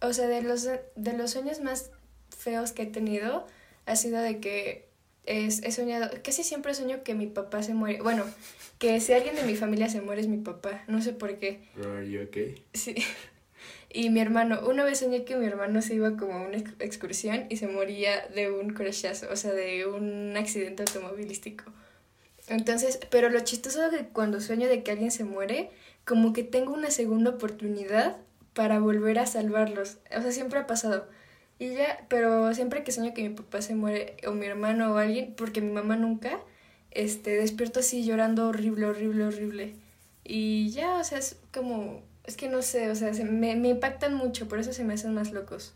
o 0.00 0.12
sea, 0.12 0.26
de 0.26 0.42
los, 0.42 0.64
de 0.64 1.12
los 1.16 1.30
sueños 1.30 1.60
más 1.60 1.92
feos 2.36 2.72
que 2.72 2.82
he 2.82 2.86
tenido, 2.86 3.46
ha 3.86 3.94
sido 3.94 4.20
de 4.20 4.40
que 4.40 4.88
es, 5.26 5.62
he 5.62 5.70
soñado, 5.70 6.10
casi 6.24 6.42
siempre 6.42 6.74
sueño 6.74 7.04
que 7.04 7.14
mi 7.14 7.26
papá 7.26 7.62
se 7.62 7.74
muere. 7.74 8.02
Bueno, 8.02 8.24
que 8.78 9.00
si 9.00 9.12
alguien 9.12 9.36
de 9.36 9.44
mi 9.44 9.54
familia 9.54 9.88
se 9.88 10.00
muere 10.00 10.22
es 10.22 10.28
mi 10.28 10.38
papá, 10.38 10.82
no 10.88 11.00
sé 11.02 11.12
por 11.12 11.38
qué. 11.38 11.60
Are 11.84 12.10
you 12.10 12.22
okay? 12.22 12.64
Sí. 12.74 12.94
Y 13.92 14.10
mi 14.10 14.20
hermano, 14.20 14.60
una 14.68 14.84
vez 14.84 15.00
soñé 15.00 15.24
que 15.24 15.34
mi 15.36 15.46
hermano 15.46 15.82
se 15.82 15.94
iba 15.94 16.16
como 16.16 16.34
a 16.34 16.42
una 16.42 16.58
excursión 16.78 17.46
y 17.48 17.56
se 17.56 17.66
moría 17.66 18.24
de 18.28 18.50
un 18.50 18.70
crashazo, 18.70 19.26
o 19.32 19.36
sea, 19.36 19.52
de 19.52 19.84
un 19.84 20.36
accidente 20.36 20.84
automovilístico. 20.84 21.64
Entonces, 22.46 23.00
pero 23.10 23.30
lo 23.30 23.40
chistoso 23.40 23.90
de 23.90 24.06
cuando 24.08 24.40
sueño 24.40 24.68
de 24.68 24.84
que 24.84 24.92
alguien 24.92 25.10
se 25.10 25.24
muere, 25.24 25.70
como 26.04 26.32
que 26.32 26.44
tengo 26.44 26.72
una 26.72 26.90
segunda 26.90 27.30
oportunidad 27.30 28.16
para 28.54 28.78
volver 28.78 29.18
a 29.18 29.26
salvarlos. 29.26 29.98
O 30.16 30.22
sea, 30.22 30.30
siempre 30.32 30.60
ha 30.60 30.66
pasado. 30.68 31.08
Y 31.58 31.74
ya, 31.74 32.06
pero 32.08 32.54
siempre 32.54 32.84
que 32.84 32.92
sueño 32.92 33.12
que 33.12 33.28
mi 33.28 33.34
papá 33.34 33.60
se 33.60 33.74
muere, 33.74 34.16
o 34.26 34.32
mi 34.32 34.46
hermano 34.46 34.94
o 34.94 34.98
alguien, 34.98 35.34
porque 35.36 35.60
mi 35.60 35.72
mamá 35.72 35.96
nunca, 35.96 36.40
este, 36.92 37.36
despierto 37.36 37.80
así 37.80 38.04
llorando 38.04 38.48
horrible, 38.48 38.86
horrible, 38.86 39.24
horrible. 39.24 39.74
Y 40.24 40.70
ya, 40.70 40.94
o 40.96 41.04
sea, 41.04 41.18
es 41.18 41.36
como 41.52 42.02
es 42.24 42.36
que 42.36 42.48
no 42.48 42.62
sé, 42.62 42.90
o 42.90 42.94
sea, 42.94 43.12
me, 43.24 43.56
me 43.56 43.68
impactan 43.68 44.14
mucho, 44.14 44.48
por 44.48 44.58
eso 44.58 44.72
se 44.72 44.84
me 44.84 44.94
hacen 44.94 45.14
más 45.14 45.32
locos. 45.32 45.72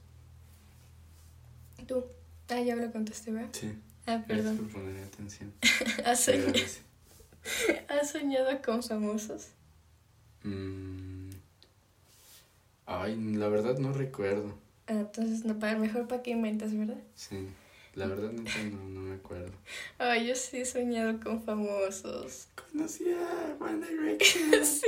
¿Tú? 1.87 2.04
Ah, 2.48 2.61
ya 2.61 2.76
lo 2.76 2.90
contaste, 2.92 3.30
¿verdad? 3.30 3.48
Sí. 3.52 3.72
Ah, 4.07 4.22
perdón. 4.26 4.57
Por 4.59 4.68
poner 4.68 5.02
atención. 5.04 5.52
¿Has, 6.04 6.20
soñado, 6.20 6.52
¿Has 7.88 8.11
soñado 8.11 8.62
con 8.62 8.83
famosos? 8.83 9.48
Mm. 10.42 11.30
Ay, 12.87 13.16
la 13.16 13.48
verdad 13.48 13.78
no 13.78 13.92
recuerdo. 13.92 14.59
Ah, 14.87 14.92
entonces, 14.92 15.44
no, 15.44 15.59
para, 15.59 15.78
mejor 15.78 16.07
para 16.07 16.22
qué 16.22 16.33
inventas, 16.33 16.76
¿verdad? 16.76 16.98
Sí, 17.14 17.48
la 17.94 18.07
verdad 18.07 18.30
no, 18.33 18.42
no, 18.42 18.88
no 18.90 19.00
me 19.00 19.14
acuerdo. 19.14 19.52
Ay, 19.98 20.26
yo 20.28 20.35
sí 20.35 20.59
he 20.59 20.66
soñado 20.66 21.18
con 21.20 21.42
famosos. 21.42 22.48
Conocí 22.70 23.04
a 23.11 23.57
One 23.64 23.87
Direction. 23.90 24.64
sí. 24.64 24.87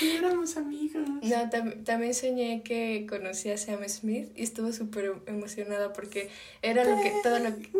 Y 0.00 0.16
éramos 0.16 0.56
amigos. 0.56 1.06
No, 1.22 1.50
también 1.84 2.14
soñé 2.14 2.62
que 2.62 3.06
conocí 3.08 3.50
a 3.50 3.58
Sam 3.58 3.86
Smith 3.88 4.30
y 4.34 4.42
estuve 4.42 4.72
súper 4.72 5.14
emocionada 5.26 5.92
porque 5.92 6.30
era 6.62 6.84
lo 6.84 7.02
que 7.02 7.12
todo 7.22 7.38
lo 7.38 7.54
que... 7.56 7.70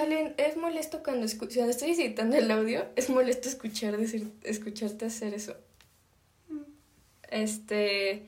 Allen, 0.00 0.34
es 0.38 0.56
molesto 0.56 1.02
cuando, 1.02 1.26
cuando 1.38 1.70
estoy 1.70 1.90
editando 1.92 2.36
el 2.36 2.50
audio, 2.50 2.86
es 2.96 3.10
molesto 3.10 3.48
escuchar 3.48 3.96
decir, 3.96 4.30
escucharte 4.42 5.06
hacer 5.06 5.34
eso. 5.34 5.54
Mm. 6.48 6.62
Este, 7.30 8.22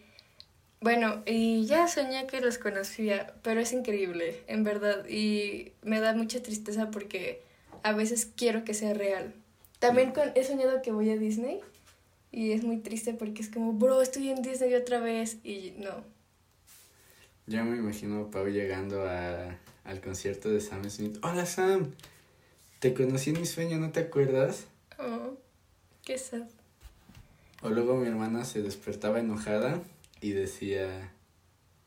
bueno, 0.81 1.23
y 1.27 1.67
ya 1.67 1.89
soñé 1.89 2.27
que 2.27 2.41
los 2.41 2.59
conocía, 2.59 3.35
pero 3.43 3.61
es 3.61 3.73
increíble, 3.73 4.43
en 4.47 4.65
verdad, 4.65 5.07
y 5.09 5.73
me 5.83 6.01
da 6.01 6.15
mucha 6.15 6.43
tristeza 6.43 6.91
porque 6.91 7.43
a 7.83 7.93
veces 7.93 8.31
quiero 8.35 8.65
que 8.65 8.75
sea 8.75 8.95
real. 8.95 9.35
También 9.79 10.13
con, 10.13 10.31
he 10.35 10.45
soñado 10.45 10.83
que 10.83 10.93
voy 10.93 11.11
a 11.11 11.17
Disney 11.17 11.61
y 12.33 12.53
es 12.53 12.65
muy 12.65 12.79
triste 12.79 13.15
porque 13.15 13.43
es 13.43 13.49
como, 13.49 13.73
bro, 13.73 14.03
estoy 14.03 14.31
en 14.31 14.43
Disney 14.43 14.75
otra 14.75 15.01
vez. 15.01 15.39
Y 15.45 15.75
no. 15.79 16.05
Ya 17.47 17.65
me 17.65 17.77
imagino 17.77 18.21
a 18.21 18.31
Pau 18.31 18.47
llegando 18.47 19.05
a, 19.09 19.59
al 19.85 20.01
concierto 20.01 20.51
de 20.51 20.61
Sam 20.61 20.89
Smith. 20.89 21.19
Hola 21.23 21.47
Sam, 21.47 21.93
te 22.79 22.95
conocí 22.95 23.31
en 23.31 23.41
mi 23.41 23.47
sueño, 23.47 23.79
¿no 23.79 23.91
te 23.91 24.01
acuerdas? 24.01 24.67
Oh, 24.99 25.37
qué 26.05 26.17
sad. 26.17 26.47
O 27.63 27.71
luego 27.71 27.97
mi 27.97 28.07
hermana 28.09 28.45
se 28.45 28.63
despertaba 28.63 29.19
enojada 29.19 29.83
y 30.21 30.31
decía, 30.31 31.13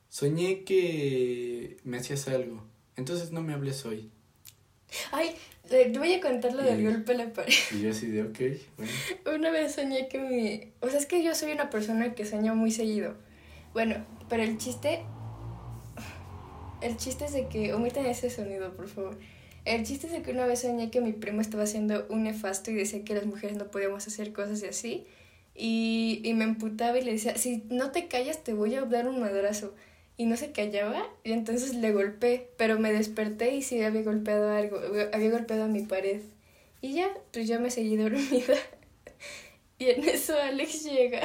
soñé 0.10 0.64
que 0.66 1.78
me 1.84 1.98
hacías 1.98 2.28
algo, 2.28 2.64
entonces 2.96 3.32
no 3.32 3.42
me 3.42 3.54
hables 3.54 3.86
hoy. 3.86 4.12
Ay, 5.12 5.36
te 5.74 6.00
voy 6.00 6.14
a 6.14 6.22
contar 6.22 6.54
lo 6.54 6.64
del 6.64 6.84
golpe 6.84 7.14
a 7.14 7.18
la 7.18 7.34
pared. 7.34 7.54
Y 7.72 7.82
yo 7.82 7.92
así 7.92 8.08
de, 8.08 8.24
ok, 8.24 8.40
bueno. 8.78 8.92
Una 9.36 9.52
vez 9.52 9.74
soñé 9.74 10.08
que 10.08 10.20
mi... 10.20 10.72
O 10.80 10.90
sea, 10.90 11.00
es 11.00 11.06
que 11.06 11.24
yo 11.24 11.34
soy 11.36 11.52
una 11.52 11.70
persona 11.70 12.14
que 12.14 12.26
sueña 12.26 12.54
muy 12.54 12.72
seguido. 12.72 13.16
Bueno, 13.74 14.06
pero 14.30 14.44
el 14.44 14.58
chiste... 14.58 15.04
El 16.82 16.98
chiste 16.98 17.26
es 17.26 17.34
de 17.34 17.48
que... 17.48 17.74
Omiten 17.74 18.06
ese 18.06 18.30
sonido, 18.30 18.74
por 18.76 18.88
favor. 18.88 19.18
El 19.66 19.86
chiste 19.86 20.08
es 20.08 20.14
de 20.14 20.22
que 20.22 20.32
una 20.32 20.46
vez 20.46 20.62
soñé 20.62 20.92
que 20.92 21.02
mi 21.02 21.14
primo 21.14 21.42
estaba 21.42 21.64
haciendo 21.64 22.06
un 22.10 22.24
nefasto 22.24 22.72
y 22.72 22.76
decía 22.76 23.04
que 23.04 23.14
las 23.14 23.26
mujeres 23.26 23.58
no 23.58 23.72
podíamos 23.72 24.06
hacer 24.08 24.34
cosas 24.34 24.62
y 24.62 24.68
así. 24.68 25.06
Y, 25.56 26.22
y 26.24 26.34
me 26.34 26.44
emputaba 26.44 26.98
y 26.98 27.04
le 27.04 27.14
decía, 27.14 27.38
si 27.38 27.64
no 27.70 27.92
te 27.92 28.08
callas 28.08 28.44
te 28.44 28.54
voy 28.54 28.76
a 28.76 28.82
dar 28.82 29.08
un 29.08 29.20
madrazo 29.20 29.74
y 30.18 30.26
no 30.26 30.38
se 30.38 30.52
callaba 30.52 31.08
y 31.24 31.32
entonces 31.32 31.76
le 31.76 31.92
golpeé, 31.92 32.50
pero 32.58 32.80
me 32.80 32.94
desperté 32.94 33.56
y 33.56 33.62
sí 33.62 33.82
había 33.82 34.04
golpeado 34.04 34.52
algo, 34.52 34.80
había 35.12 35.32
golpeado 35.32 35.64
a 35.64 35.68
mi 35.68 35.82
pared. 35.82 36.22
Y 36.82 36.94
ya, 36.94 37.10
pues 37.32 37.48
yo 37.48 37.60
me 37.60 37.72
seguí 37.72 37.96
dormida. 37.98 38.56
Y 39.80 39.86
en 39.86 40.08
eso 40.08 40.38
Alex 40.38 40.84
llega 40.84 41.22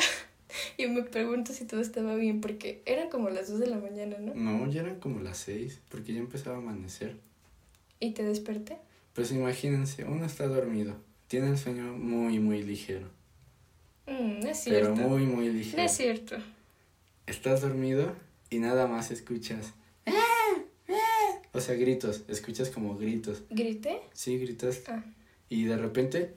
y 0.76 0.86
me 0.86 1.02
pregunta 1.02 1.52
si 1.52 1.64
todo 1.64 1.80
estaba 1.80 2.14
bien, 2.14 2.40
porque 2.40 2.82
eran 2.86 3.10
como 3.10 3.28
las 3.30 3.50
2 3.50 3.60
de 3.60 3.66
la 3.66 3.76
mañana, 3.76 4.16
¿no? 4.18 4.34
No, 4.34 4.70
ya 4.70 4.80
eran 4.80 4.98
como 5.00 5.20
las 5.20 5.38
6, 5.38 5.80
porque 5.90 6.14
ya 6.14 6.20
empezaba 6.20 6.56
a 6.56 6.60
amanecer. 6.60 7.16
¿Y 8.00 8.12
te 8.12 8.24
desperté? 8.24 8.78
Pues 9.12 9.32
imagínense, 9.32 10.04
uno 10.04 10.24
está 10.24 10.46
dormido, 10.46 10.94
tiene 11.26 11.50
el 11.50 11.58
sueño 11.58 11.92
muy, 11.92 12.38
muy 12.38 12.62
ligero. 12.62 13.08
Mm, 14.06 14.40
no 14.40 14.48
es 14.48 14.58
cierto. 14.58 14.94
Pero 14.94 15.08
muy, 15.08 15.26
muy 15.26 15.50
ligero. 15.50 15.76
No 15.76 15.82
es 15.82 15.92
cierto. 15.92 16.36
Estás 17.26 17.60
dormido 17.60 18.14
y 18.50 18.58
nada 18.58 18.86
más 18.86 19.10
escuchas. 19.10 19.72
O 21.52 21.60
sea, 21.60 21.74
gritos, 21.74 22.22
escuchas 22.28 22.70
como 22.70 22.96
gritos. 22.96 23.42
¿Grité? 23.50 24.00
Sí, 24.12 24.38
gritas. 24.38 24.82
Ah. 24.86 25.02
Y 25.48 25.64
de 25.64 25.76
repente, 25.76 26.34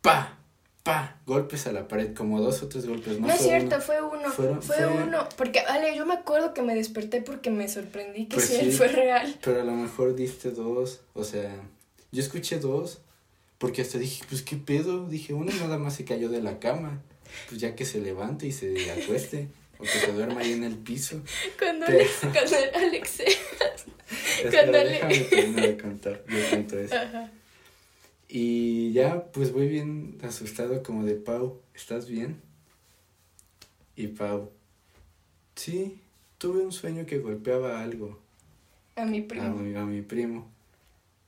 ¡pa! 0.00 0.38
¡pa! 0.82 1.20
Golpes 1.26 1.66
a 1.66 1.72
la 1.72 1.86
pared, 1.86 2.14
como 2.14 2.40
dos 2.40 2.62
o 2.62 2.68
tres 2.68 2.86
golpes. 2.86 3.20
No, 3.20 3.28
No, 3.28 3.32
es 3.34 3.40
cierto, 3.40 3.76
uno. 3.76 3.80
fue 3.84 4.02
uno. 4.02 4.30
Fueron- 4.32 4.62
fue, 4.62 4.76
fue- 4.76 4.86
uno. 5.04 5.28
Porque, 5.36 5.60
Ale, 5.60 5.94
yo 5.96 6.06
me 6.06 6.14
acuerdo 6.14 6.54
que 6.54 6.62
me 6.62 6.74
desperté 6.74 7.20
porque 7.22 7.50
me 7.50 7.68
sorprendí 7.68 8.26
que 8.26 8.34
Pues 8.36 8.46
sí. 8.48 8.72
fue 8.72 8.88
real. 8.88 9.38
Pero 9.44 9.60
a 9.60 9.64
lo 9.64 9.72
mejor 9.72 10.16
diste 10.16 10.50
dos, 10.50 11.00
o 11.12 11.24
sea, 11.24 11.54
yo 12.10 12.20
escuché 12.22 12.58
dos, 12.58 13.00
porque 13.58 13.82
hasta 13.82 13.98
dije, 13.98 14.24
pues 14.28 14.42
qué 14.42 14.56
pedo, 14.56 15.06
dije, 15.08 15.34
uno 15.34 15.52
nada 15.60 15.78
más 15.78 15.94
se 15.94 16.04
cayó 16.04 16.28
de 16.30 16.42
la 16.42 16.58
cama, 16.58 17.00
pues 17.48 17.60
ya 17.60 17.76
que 17.76 17.84
se 17.84 18.00
levante 18.00 18.46
y 18.46 18.52
se 18.52 18.90
acueste, 18.90 19.48
o 19.78 19.82
que 19.82 19.88
se 19.88 20.12
duerma 20.12 20.40
ahí 20.40 20.52
en 20.52 20.64
el 20.64 20.76
piso. 20.76 21.20
Cuando 21.58 21.86
Pero- 21.86 21.98
Alex, 21.98 22.18
cuando 22.20 22.78
Alex. 22.78 23.22
Cuando 24.50 25.62
de 25.62 25.78
contar, 25.80 26.24
yo 26.28 26.48
cuento 26.50 26.78
eso. 26.78 26.94
Ajá. 26.96 27.30
Y 28.28 28.92
ya, 28.92 29.24
pues 29.32 29.52
voy 29.52 29.68
bien 29.68 30.18
asustado 30.22 30.82
como 30.82 31.04
de 31.04 31.14
Pau, 31.14 31.60
¿estás 31.74 32.08
bien? 32.08 32.40
Y 33.96 34.08
Pau, 34.08 34.50
sí, 35.54 36.00
tuve 36.38 36.62
un 36.64 36.72
sueño 36.72 37.06
que 37.06 37.18
golpeaba 37.18 37.82
algo. 37.82 38.18
A 38.96 39.04
mi 39.04 39.20
A 39.20 39.28
primo. 39.28 39.56
mi, 39.56 39.74
a 39.76 39.84
mi 39.84 40.02
primo. 40.02 40.50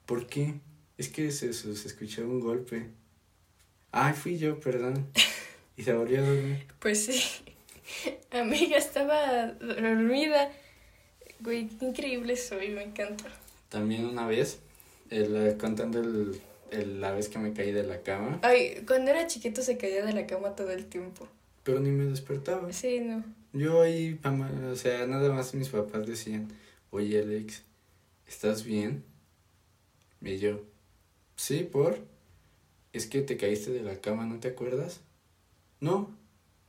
¿Por 0.05 0.27
qué? 0.27 0.55
Es 0.99 1.09
que 1.09 1.31
se, 1.31 1.53
se, 1.53 1.77
se 1.77 1.89
escuchó 1.89 2.23
un 2.23 2.41
golpe. 2.41 2.87
Ay, 3.93 4.15
fui 4.15 4.37
yo, 4.39 4.59
perdón. 4.61 5.07
Y 5.79 5.83
se 5.83 5.93
volvió 5.93 6.21
a 6.25 6.27
dormir. 6.27 6.67
Pues 6.79 7.05
sí. 7.05 7.21
Amiga, 8.31 8.77
estaba 8.77 9.47
dormida. 9.53 10.51
Güey, 11.41 11.69
qué 11.69 11.87
increíble 11.87 12.37
soy, 12.37 12.71
me 12.71 12.83
encanta. 12.83 13.25
También 13.69 14.07
una 14.07 14.27
vez, 14.27 14.61
el, 15.11 15.37
eh, 15.37 15.57
contando 15.59 16.01
el, 16.01 16.41
el- 16.71 17.01
la 17.01 17.13
vez 17.13 17.29
que 17.29 17.39
me 17.39 17.53
caí 17.53 17.73
de 17.73 17.83
la 17.83 18.03
cama, 18.03 18.39
Ay, 18.43 18.83
cuando 18.87 19.11
era 19.11 19.27
chiquito 19.27 19.63
se 19.63 19.77
caía 19.77 20.05
de 20.05 20.13
la 20.13 20.27
cama 20.27 20.55
todo 20.57 20.71
el 20.71 20.87
tiempo. 20.87 21.29
pero 21.63 21.81
ni 21.81 21.91
me 21.91 22.05
despertaba. 22.05 22.73
Sí, 22.73 23.01
no. 23.01 23.25
Yo 23.53 23.83
ahí, 23.83 24.19
o 24.71 24.77
sea, 24.77 25.07
nada 25.07 25.33
más 25.33 25.55
mis 25.55 25.69
papás 25.69 26.07
decían, 26.07 26.49
oye 26.91 27.21
Alex, 27.21 27.63
¿estás 28.27 28.65
bien? 28.65 29.05
Y 30.21 30.39
yo, 30.39 30.61
sí, 31.37 31.63
por. 31.65 31.99
Es 32.93 33.07
que 33.07 33.21
te 33.23 33.37
caíste 33.37 33.71
de 33.73 33.83
la 33.83 34.01
cama, 34.01 34.25
¿no 34.27 34.41
te 34.41 34.49
acuerdas? 34.49 35.01
No, 35.81 36.15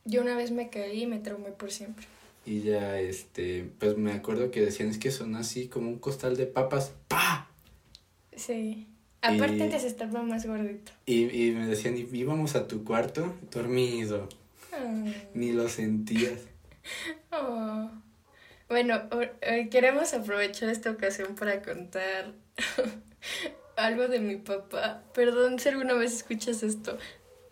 Yo 0.07 0.21
una 0.21 0.35
vez 0.35 0.51
me 0.51 0.69
caí 0.69 1.03
y 1.03 1.07
me 1.07 1.19
traumé 1.19 1.49
por 1.51 1.71
siempre. 1.71 2.05
Y 2.45 2.61
ya, 2.61 2.99
este, 2.99 3.69
pues 3.77 3.97
me 3.97 4.13
acuerdo 4.13 4.51
que 4.51 4.61
decían, 4.61 4.89
es 4.89 4.97
que 4.97 5.11
son 5.11 5.35
así 5.35 5.67
como 5.67 5.89
un 5.89 5.99
costal 5.99 6.37
de 6.37 6.45
papas, 6.45 6.93
¡pa! 7.09 7.49
Sí. 8.35 8.87
Aparte 9.21 9.61
antes 9.63 9.83
estaba 9.83 10.23
más 10.23 10.45
gordito. 10.45 10.91
Y, 11.05 11.25
y 11.25 11.51
me 11.51 11.67
decían, 11.67 11.97
y 11.97 12.07
íbamos 12.17 12.55
a 12.55 12.67
tu 12.67 12.83
cuarto, 12.83 13.33
dormido, 13.51 14.29
Ah. 14.71 15.03
ni 15.33 15.51
lo 15.51 15.67
sentías. 15.69 16.39
Oh. 17.31 17.91
Bueno, 18.69 19.01
eh, 19.41 19.67
queremos 19.69 20.13
aprovechar 20.13 20.69
esta 20.69 20.89
ocasión 20.91 21.35
para 21.35 21.61
contar 21.61 22.33
algo 23.75 24.07
de 24.07 24.19
mi 24.19 24.37
papá. 24.37 25.03
Perdón 25.13 25.59
si 25.59 25.69
alguna 25.69 25.93
vez 25.93 26.13
escuchas 26.13 26.63
esto, 26.63 26.97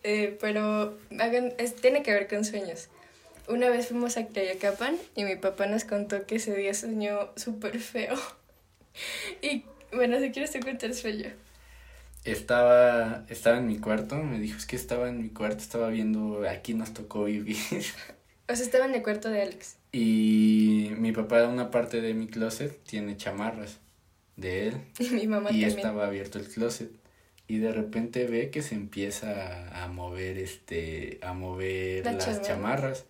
eh, 0.06 0.36
pero 0.40 0.96
hagan, 1.18 1.52
es- 1.58 1.74
tiene 1.76 2.02
que 2.02 2.12
ver 2.12 2.28
con 2.28 2.44
sueños. 2.44 2.88
Una 3.48 3.68
vez 3.68 3.88
fuimos 3.88 4.16
a 4.16 4.26
Tlayacapan 4.26 4.96
y 5.14 5.24
mi 5.24 5.36
papá 5.36 5.66
nos 5.66 5.84
contó 5.84 6.26
que 6.26 6.36
ese 6.36 6.54
día 6.56 6.72
soñó 6.74 7.30
súper 7.36 7.78
feo. 7.78 8.14
Y 9.42 9.64
bueno, 9.92 10.18
si 10.20 10.30
quieres 10.30 10.52
te 10.52 10.60
cuento 10.60 10.86
el 10.86 10.94
sueño. 10.94 11.28
Estaba, 12.24 13.24
estaba 13.28 13.58
en 13.58 13.66
mi 13.66 13.78
cuarto, 13.78 14.16
me 14.16 14.40
dijo, 14.40 14.56
es 14.58 14.66
que 14.66 14.74
estaba 14.76 15.08
en 15.08 15.22
mi 15.22 15.28
cuarto, 15.28 15.58
estaba 15.58 15.88
viendo, 15.90 16.42
aquí 16.48 16.74
nos 16.74 16.92
tocó 16.94 17.24
vivir. 17.24 17.56
O 18.48 18.54
sea, 18.54 18.64
estaba 18.64 18.84
en 18.86 18.94
el 18.94 19.02
cuarto 19.02 19.28
de 19.28 19.42
Alex. 19.42 19.74
Y 19.90 20.90
mi 20.98 21.10
papá, 21.10 21.48
una 21.48 21.72
parte 21.72 22.00
de 22.00 22.14
mi 22.14 22.28
closet, 22.28 22.80
tiene 22.84 23.16
chamarras 23.16 23.78
de 24.36 24.68
él. 24.68 24.74
Y 25.00 25.10
mi 25.10 25.26
mamá 25.26 25.50
y 25.50 25.60
también. 25.60 25.76
estaba 25.78 26.06
abierto 26.06 26.38
el 26.38 26.46
closet 26.48 26.90
y 27.48 27.58
de 27.58 27.72
repente 27.72 28.26
ve 28.26 28.50
que 28.50 28.62
se 28.62 28.74
empieza 28.74 29.82
a, 29.82 29.88
mover 29.88 30.38
este 30.38 31.18
a 31.22 31.32
mover 31.32 32.04
La 32.04 32.12
las 32.12 32.24
chamarra. 32.24 32.42
chamarras. 32.42 33.04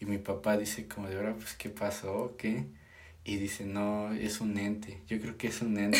Y 0.00 0.06
mi 0.06 0.18
papá 0.18 0.56
dice 0.56 0.86
como 0.86 1.08
de 1.08 1.16
ahora 1.16 1.34
pues 1.34 1.54
qué 1.54 1.68
pasó 1.68 2.34
qué 2.38 2.64
y 3.24 3.36
dice 3.36 3.64
no 3.64 4.12
es 4.12 4.40
un 4.40 4.58
ente. 4.58 4.98
Yo 5.08 5.20
creo 5.20 5.36
que 5.36 5.48
es 5.48 5.62
un 5.62 5.78
ente 5.78 5.98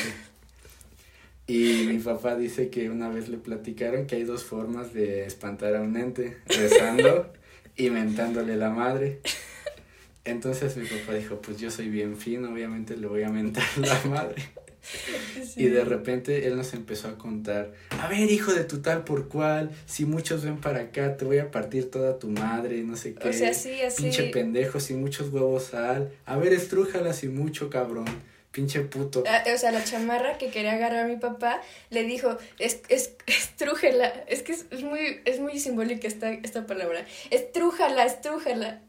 y 1.46 1.86
mi 1.88 1.98
papá 1.98 2.36
dice 2.36 2.68
que 2.68 2.90
una 2.90 3.08
vez 3.08 3.28
le 3.28 3.38
platicaron 3.38 4.06
que 4.06 4.16
hay 4.16 4.24
dos 4.24 4.44
formas 4.44 4.92
de 4.92 5.24
espantar 5.24 5.74
a 5.74 5.80
un 5.80 5.96
ente 5.96 6.36
rezando 6.46 7.32
y 7.76 7.90
mentándole 7.90 8.56
la 8.56 8.70
madre. 8.70 9.20
Entonces 10.24 10.76
mi 10.76 10.86
papá 10.86 11.14
dijo 11.14 11.40
pues 11.40 11.58
yo 11.58 11.70
soy 11.70 11.88
bien 11.88 12.16
fino 12.18 12.52
obviamente 12.52 12.96
le 12.96 13.06
voy 13.06 13.22
a 13.22 13.30
mentar 13.30 13.64
la 13.78 14.00
madre 14.04 14.42
Sí. 14.82 15.54
y 15.56 15.66
de 15.66 15.84
repente 15.84 16.46
él 16.46 16.56
nos 16.56 16.72
empezó 16.74 17.08
a 17.08 17.18
contar, 17.18 17.72
a 17.90 18.08
ver 18.08 18.30
hijo 18.30 18.52
de 18.52 18.64
tu 18.64 18.80
tal 18.80 19.04
por 19.04 19.28
cual, 19.28 19.70
si 19.86 20.04
muchos 20.04 20.44
ven 20.44 20.58
para 20.58 20.80
acá, 20.80 21.16
te 21.16 21.24
voy 21.24 21.38
a 21.38 21.50
partir 21.50 21.90
toda 21.90 22.18
tu 22.18 22.28
madre, 22.28 22.82
no 22.82 22.96
sé 22.96 23.14
qué. 23.14 23.28
O 23.28 23.32
sea, 23.32 23.54
sí, 23.54 23.80
así. 23.82 24.02
Pinche 24.02 24.24
pendejo, 24.24 24.80
si 24.80 24.94
muchos 24.94 25.30
huevos 25.30 25.64
sal. 25.64 26.10
A 26.26 26.36
ver, 26.36 26.52
estrújala 26.52 27.12
si 27.12 27.28
mucho, 27.28 27.70
cabrón. 27.70 28.06
Pinche 28.50 28.80
puto. 28.80 29.22
Ah, 29.28 29.44
o 29.54 29.58
sea, 29.58 29.70
la 29.70 29.84
chamarra 29.84 30.36
que 30.36 30.48
quería 30.48 30.72
agarrar 30.72 31.04
a 31.04 31.08
mi 31.08 31.16
papá 31.16 31.60
le 31.90 32.02
dijo, 32.02 32.36
es, 32.58 32.80
es, 32.88 33.12
estrújala. 33.26 34.08
Es 34.26 34.42
que 34.42 34.52
es, 34.52 34.66
es 34.70 34.82
muy, 34.82 35.20
es 35.24 35.38
muy 35.38 35.60
simbólica 35.60 36.08
esta, 36.08 36.32
esta 36.32 36.66
palabra. 36.66 37.06
Estrújala, 37.30 38.04
estrújala. 38.04 38.82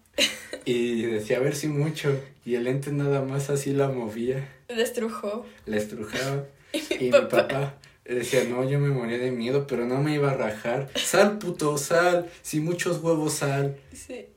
Y 0.65 1.04
decía, 1.04 1.38
a 1.38 1.39
ver 1.41 1.56
si 1.56 1.67
mucho. 1.67 2.19
Y 2.45 2.56
el 2.56 2.67
ente 2.67 2.91
nada 2.91 3.21
más 3.21 3.50
así 3.50 3.71
la 3.71 3.88
movía, 3.89 4.47
La 4.67 4.84
estrujó. 4.84 5.45
la 5.65 5.78
estrujaba. 5.78 6.45
Y 6.74 7.06
mi 7.06 7.12
papá. 7.12 7.47
papá 7.47 7.78
decía, 8.06 8.43
no, 8.45 8.67
yo 8.69 8.80
me 8.80 8.89
moría 8.89 9.17
de 9.17 9.32
miedo, 9.32 9.67
pero 9.67 9.86
no 9.86 10.00
me 10.02 10.13
iba 10.13 10.32
a 10.32 10.36
rajar. 10.36 10.89
Sal, 10.95 11.38
puto, 11.38 11.78
sal. 11.78 12.30
Si 12.41 12.60
muchos 12.60 13.00
huevos 13.02 13.34
sal. 13.36 13.78
Sí. 13.93 14.28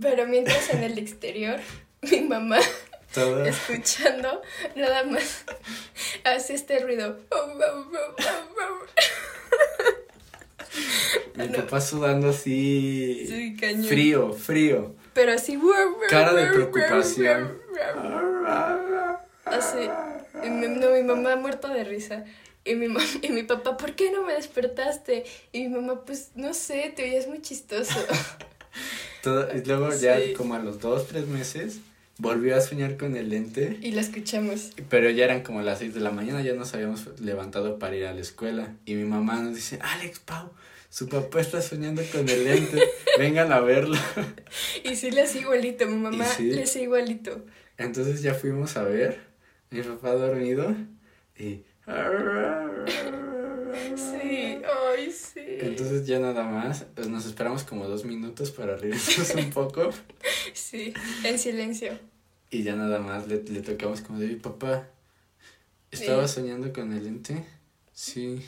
Pero 0.00 0.26
mientras 0.26 0.70
en 0.70 0.82
el 0.82 0.98
exterior, 0.98 1.60
mi 2.02 2.20
mamá, 2.22 2.58
Toda... 3.12 3.48
escuchando, 3.48 4.40
nada 4.76 5.04
más 5.04 5.44
hace 6.24 6.54
este 6.54 6.78
ruido. 6.80 7.18
Mi 11.36 11.46
No. 11.48 11.52
papá 11.58 11.80
sudando 11.80 12.30
así. 12.30 13.24
Sí, 13.28 13.56
cañón. 13.58 13.84
Frío, 13.84 14.32
frío. 14.32 14.94
Pero 15.14 15.32
así. 15.32 15.58
Cara 16.08 16.32
de 16.32 16.46
preocupación. 16.52 17.58
Así. 19.44 19.88
No, 20.44 20.90
mi 20.90 21.02
mamá 21.02 21.36
muerta 21.36 21.72
de 21.72 21.84
risa. 21.84 22.24
Y 22.64 22.74
mi, 22.74 22.86
mam- 22.88 23.18
y 23.22 23.30
mi 23.30 23.42
papá, 23.42 23.76
¿por 23.76 23.94
qué 23.94 24.10
no 24.12 24.22
me 24.22 24.34
despertaste? 24.34 25.24
Y 25.52 25.62
mi 25.68 25.76
mamá, 25.76 26.04
pues 26.04 26.30
no 26.34 26.52
sé, 26.54 26.92
te 26.94 27.04
oías 27.04 27.26
muy 27.26 27.40
chistoso. 27.40 27.94
Todo- 29.22 29.48
y 29.54 29.62
luego 29.64 29.94
ya 29.94 30.18
como 30.36 30.54
a 30.54 30.58
los 30.58 30.78
dos, 30.80 31.08
tres 31.08 31.26
meses, 31.26 31.78
volvió 32.20 32.56
a 32.56 32.60
soñar 32.60 32.96
con 32.96 33.16
el 33.16 33.30
lente. 33.30 33.78
Y 33.80 33.92
la 33.92 34.02
escuchamos. 34.02 34.72
Pero 34.88 35.10
ya 35.10 35.24
eran 35.24 35.42
como 35.42 35.62
las 35.62 35.78
seis 35.78 35.94
de 35.94 36.00
la 36.00 36.10
mañana, 36.10 36.42
ya 36.42 36.52
nos 36.52 36.74
habíamos 36.74 37.20
levantado 37.20 37.78
para 37.78 37.96
ir 37.96 38.06
a 38.06 38.12
la 38.12 38.20
escuela. 38.20 38.74
Y 38.84 38.94
mi 38.94 39.04
mamá 39.04 39.40
nos 39.40 39.54
dice, 39.54 39.78
Alex, 39.80 40.20
Pau, 40.20 40.50
su 40.90 41.08
papá 41.08 41.40
está 41.40 41.62
soñando 41.62 42.02
con 42.12 42.28
el 42.28 42.44
lente, 42.44 42.82
vengan 43.18 43.52
a 43.52 43.60
verlo. 43.60 43.96
Y 44.84 44.96
sí 44.96 45.10
le 45.10 45.22
hace 45.22 45.40
igualito, 45.40 45.86
mi 45.86 45.96
mamá 45.96 46.26
sí. 46.26 46.50
le 46.50 46.62
hace 46.62 46.82
igualito. 46.82 47.44
Entonces 47.78 48.22
ya 48.22 48.34
fuimos 48.34 48.76
a 48.76 48.82
ver, 48.84 49.20
mi 49.70 49.82
papá 49.82 50.12
dormido 50.12 50.74
y... 51.38 51.64
Sí, 53.96 54.58
ay, 54.64 55.12
sí. 55.12 55.40
Entonces 55.44 56.06
ya 56.06 56.18
nada 56.18 56.44
más, 56.44 56.84
pues 56.94 57.08
nos 57.08 57.26
esperamos 57.26 57.64
como 57.64 57.86
dos 57.86 58.04
minutos 58.04 58.50
para 58.50 58.76
reírnos 58.76 59.34
un 59.34 59.50
poco 59.50 59.90
Sí, 60.54 60.92
en 61.24 61.38
silencio. 61.38 61.98
y 62.50 62.62
ya 62.62 62.74
nada 62.76 62.98
más 62.98 63.26
le, 63.28 63.42
le 63.42 63.60
tocamos 63.62 64.00
como 64.00 64.18
de, 64.18 64.26
"Oye, 64.26 64.36
papá, 64.36 64.88
¿estaba 65.90 66.26
Sí. 66.28 66.34
soñando 66.34 66.72
con 66.72 66.92
el 66.92 67.06
ente? 67.06 67.44
Sí, 67.92 68.42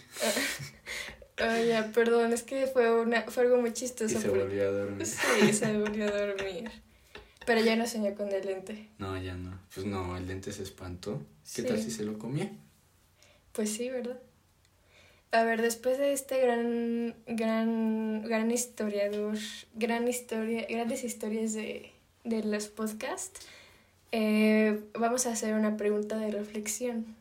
Ay, 1.36 1.68
ya, 1.68 1.90
perdón, 1.92 2.32
es 2.32 2.42
que 2.42 2.66
fue, 2.66 2.90
una, 3.00 3.22
fue 3.22 3.44
algo 3.44 3.58
muy 3.60 3.70
y 3.70 3.72
chistoso. 3.74 4.18
se 4.20 4.28
porque- 4.28 4.44
volvió 4.44 4.68
a 4.68 4.72
dormir. 4.72 5.06
Sí, 5.06 5.52
se 5.52 5.76
volvió 5.78 6.06
a 6.08 6.10
dormir. 6.26 6.70
Pero 7.44 7.60
ya 7.60 7.74
no 7.74 7.86
soñó 7.88 8.14
con 8.14 8.30
el 8.30 8.46
lente. 8.46 8.88
No, 8.98 9.20
ya 9.20 9.34
no, 9.34 9.58
pues 9.74 9.84
no, 9.84 10.16
el 10.16 10.30
ente 10.30 10.52
se 10.52 10.62
espantó. 10.62 11.18
¿Qué 11.54 11.62
Sí. 11.62 11.66
tal 11.66 11.82
si 11.82 11.90
se 11.90 12.04
lo 12.04 12.16
comía? 12.18 12.50
Pues 13.52 13.70
sí, 13.72 13.90
¿verdad? 13.90 14.18
A 15.32 15.44
ver, 15.44 15.62
después 15.62 15.96
de 15.96 16.12
este 16.12 16.38
gran, 16.40 17.16
gran, 17.26 18.22
gran 18.22 18.50
historiador, 18.50 19.38
gran 19.74 20.06
historia, 20.06 20.66
grandes 20.68 21.04
historias 21.04 21.54
de, 21.54 21.90
de 22.24 22.44
los 22.44 22.68
podcasts, 22.68 23.40
eh, 24.12 24.78
vamos 24.92 25.24
a 25.24 25.32
hacer 25.32 25.54
una 25.54 25.78
pregunta 25.78 26.18
de 26.18 26.30
reflexión. 26.30 27.16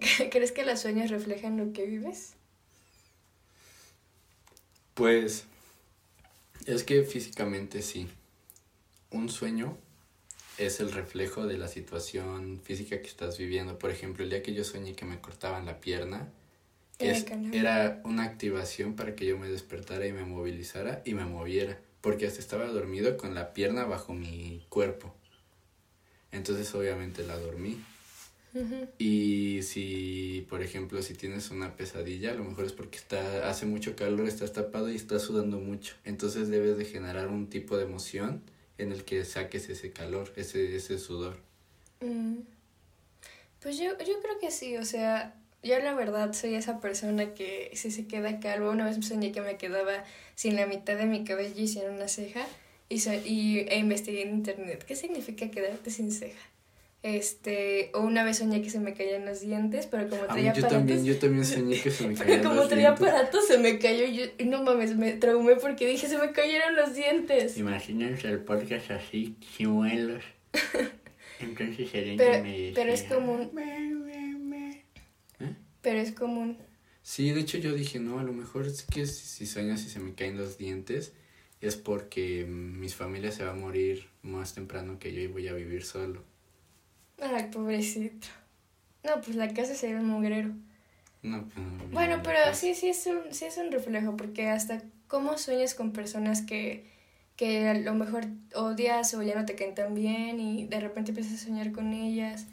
¿Crees 0.30 0.50
que 0.50 0.64
los 0.64 0.80
sueños 0.80 1.08
reflejan 1.08 1.56
lo 1.56 1.72
que 1.72 1.86
vives? 1.86 2.34
Pues 4.94 5.44
es 6.66 6.82
que 6.82 7.04
físicamente 7.04 7.82
sí. 7.82 8.08
Un 9.12 9.28
sueño 9.28 9.78
es 10.58 10.80
el 10.80 10.90
reflejo 10.90 11.46
de 11.46 11.58
la 11.58 11.68
situación 11.68 12.60
física 12.64 13.00
que 13.00 13.06
estás 13.06 13.38
viviendo. 13.38 13.78
Por 13.78 13.92
ejemplo, 13.92 14.24
el 14.24 14.30
día 14.30 14.42
que 14.42 14.52
yo 14.52 14.64
soñé 14.64 14.96
que 14.96 15.04
me 15.04 15.20
cortaban 15.20 15.66
la 15.66 15.80
pierna, 15.80 16.28
es, 16.98 17.26
era 17.52 18.00
una 18.04 18.24
activación 18.24 18.94
para 18.94 19.14
que 19.14 19.26
yo 19.26 19.38
me 19.38 19.48
despertara 19.48 20.06
y 20.06 20.12
me 20.12 20.24
movilizara 20.24 21.02
y 21.04 21.14
me 21.14 21.24
moviera, 21.24 21.78
porque 22.00 22.26
hasta 22.26 22.40
estaba 22.40 22.66
dormido 22.66 23.16
con 23.16 23.34
la 23.34 23.52
pierna 23.52 23.84
bajo 23.84 24.14
mi 24.14 24.64
cuerpo. 24.68 25.14
Entonces 26.32 26.74
obviamente 26.74 27.24
la 27.24 27.38
dormí. 27.38 27.80
Y 28.98 29.62
si, 29.64 30.46
por 30.48 30.62
ejemplo, 30.62 31.02
si 31.02 31.14
tienes 31.14 31.50
una 31.50 31.74
pesadilla, 31.74 32.30
a 32.30 32.34
lo 32.34 32.44
mejor 32.44 32.64
es 32.64 32.72
porque 32.72 32.98
está, 32.98 33.48
hace 33.48 33.66
mucho 33.66 33.96
calor, 33.96 34.28
estás 34.28 34.52
tapado 34.52 34.92
y 34.92 34.94
estás 34.94 35.22
sudando 35.22 35.58
mucho. 35.58 35.96
Entonces 36.04 36.48
debes 36.48 36.78
de 36.78 36.84
generar 36.84 37.26
un 37.26 37.48
tipo 37.50 37.76
de 37.76 37.82
emoción 37.82 38.42
en 38.78 38.92
el 38.92 39.04
que 39.04 39.24
saques 39.24 39.68
ese 39.68 39.90
calor, 39.90 40.32
ese, 40.36 40.76
ese 40.76 40.98
sudor. 41.00 41.36
Mm. 42.00 42.42
Pues 43.60 43.76
yo, 43.76 43.98
yo 43.98 44.20
creo 44.20 44.38
que 44.40 44.52
sí, 44.52 44.76
o 44.76 44.84
sea, 44.84 45.34
yo 45.64 45.78
la 45.78 45.94
verdad 45.94 46.32
soy 46.32 46.54
esa 46.54 46.80
persona 46.80 47.34
que 47.34 47.70
si 47.74 47.90
se 47.90 48.06
queda 48.06 48.38
calvo, 48.38 48.70
una 48.70 48.84
vez 48.84 48.98
me 48.98 49.02
soñé 49.02 49.32
que 49.32 49.40
me 49.40 49.56
quedaba 49.56 50.04
sin 50.34 50.56
la 50.56 50.66
mitad 50.66 50.96
de 50.96 51.06
mi 51.06 51.24
cabello 51.24 51.54
y 51.56 51.68
sin 51.68 51.88
una 51.88 52.08
ceja 52.08 52.46
y, 52.88 52.96
y 53.24 53.58
e 53.68 53.78
investigué 53.78 54.22
en 54.22 54.30
internet 54.30 54.84
qué 54.86 54.94
significa 54.94 55.50
quedarte 55.50 55.90
sin 55.90 56.12
ceja. 56.12 56.40
Este, 57.02 57.90
o 57.92 58.00
una 58.00 58.24
vez 58.24 58.38
soñé 58.38 58.62
que 58.62 58.70
se 58.70 58.80
me 58.80 58.94
caían 58.94 59.26
los 59.26 59.40
dientes, 59.40 59.86
pero 59.86 60.08
como 60.08 60.24
traía 60.24 60.54
yo 60.54 60.66
También, 60.66 61.04
yo 61.04 61.18
también 61.18 61.44
soñé 61.44 61.78
que 61.78 61.90
se 61.90 62.06
me 62.06 62.14
caían 62.18 62.40
Pero 62.40 62.50
como 62.50 62.66
traía 62.66 62.90
aparatos 62.90 63.46
se 63.46 63.58
me 63.58 63.78
cayó 63.78 64.06
y, 64.06 64.16
yo, 64.16 64.24
no 64.46 64.62
mames, 64.62 64.96
me 64.96 65.12
traumé 65.12 65.56
porque 65.56 65.86
dije 65.86 66.08
se 66.08 66.16
me 66.16 66.32
cayeron 66.32 66.74
los 66.76 66.94
dientes. 66.94 67.58
Imagínense 67.58 68.28
el 68.28 68.38
podcast 68.38 68.90
así, 68.90 69.36
chimuelos. 69.56 70.24
Entonces 71.40 71.92
el 71.92 72.16
pero, 72.16 72.42
me 72.42 72.72
Pero 72.74 72.92
es 72.92 73.02
común. 73.02 73.50
¿Eh? 73.58 74.04
Pero 75.84 76.00
es 76.00 76.12
común. 76.12 76.58
Sí, 77.02 77.30
de 77.30 77.42
hecho 77.42 77.58
yo 77.58 77.74
dije, 77.74 78.00
no, 78.00 78.18
a 78.18 78.24
lo 78.24 78.32
mejor 78.32 78.66
es 78.66 78.82
que 78.82 79.06
si 79.06 79.46
sueñas 79.46 79.84
y 79.84 79.90
se 79.90 80.00
me 80.00 80.14
caen 80.14 80.38
los 80.38 80.58
dientes 80.58 81.12
es 81.60 81.76
porque 81.76 82.46
mis 82.46 82.94
familias 82.94 83.34
se 83.36 83.44
va 83.44 83.52
a 83.52 83.54
morir 83.54 84.08
más 84.22 84.54
temprano 84.54 84.98
que 84.98 85.12
yo 85.12 85.20
y 85.20 85.26
voy 85.26 85.48
a 85.48 85.52
vivir 85.52 85.84
solo. 85.84 86.22
Ay, 87.20 87.50
pobrecito. 87.52 88.26
No, 89.04 89.20
pues 89.20 89.36
la 89.36 89.52
casa 89.52 89.74
sería 89.74 89.98
un 89.98 90.06
mugrero. 90.06 90.50
No, 91.22 91.46
pues 91.48 91.66
Bueno, 91.92 92.20
pero 92.24 92.54
sí, 92.54 92.74
sí 92.74 92.88
es, 92.88 93.06
un, 93.06 93.32
sí 93.32 93.44
es 93.44 93.58
un 93.58 93.70
reflejo, 93.70 94.16
porque 94.16 94.48
hasta 94.48 94.82
cómo 95.06 95.38
sueñas 95.38 95.74
con 95.74 95.92
personas 95.92 96.42
que, 96.42 96.86
que 97.36 97.68
a 97.68 97.74
lo 97.74 97.94
mejor 97.94 98.24
odias 98.54 99.14
o 99.14 99.22
ya 99.22 99.34
no 99.34 99.44
te 99.46 99.54
caen 99.54 99.74
tan 99.74 99.94
bien 99.94 100.40
y 100.40 100.66
de 100.66 100.80
repente 100.80 101.10
empiezas 101.10 101.40
a 101.40 101.44
soñar 101.44 101.72
con 101.72 101.92
ellas. 101.92 102.46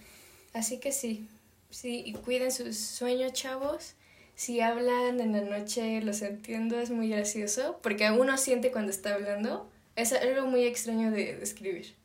Así 0.53 0.79
que 0.79 0.91
sí, 0.91 1.27
sí, 1.71 2.03
y 2.05 2.13
cuiden 2.13 2.51
sus 2.51 2.77
sueños, 2.77 3.33
chavos. 3.33 3.95
Si 4.35 4.61
hablan 4.61 5.19
en 5.19 5.33
la 5.33 5.41
noche, 5.41 6.01
los 6.01 6.21
entiendo, 6.21 6.79
es 6.79 6.89
muy 6.89 7.09
gracioso, 7.09 7.79
porque 7.81 8.09
uno 8.11 8.37
siente 8.37 8.71
cuando 8.71 8.91
está 8.91 9.15
hablando. 9.15 9.69
Es 9.95 10.13
algo 10.13 10.47
muy 10.47 10.63
extraño 10.63 11.11
de 11.11 11.35
describir. 11.35 11.95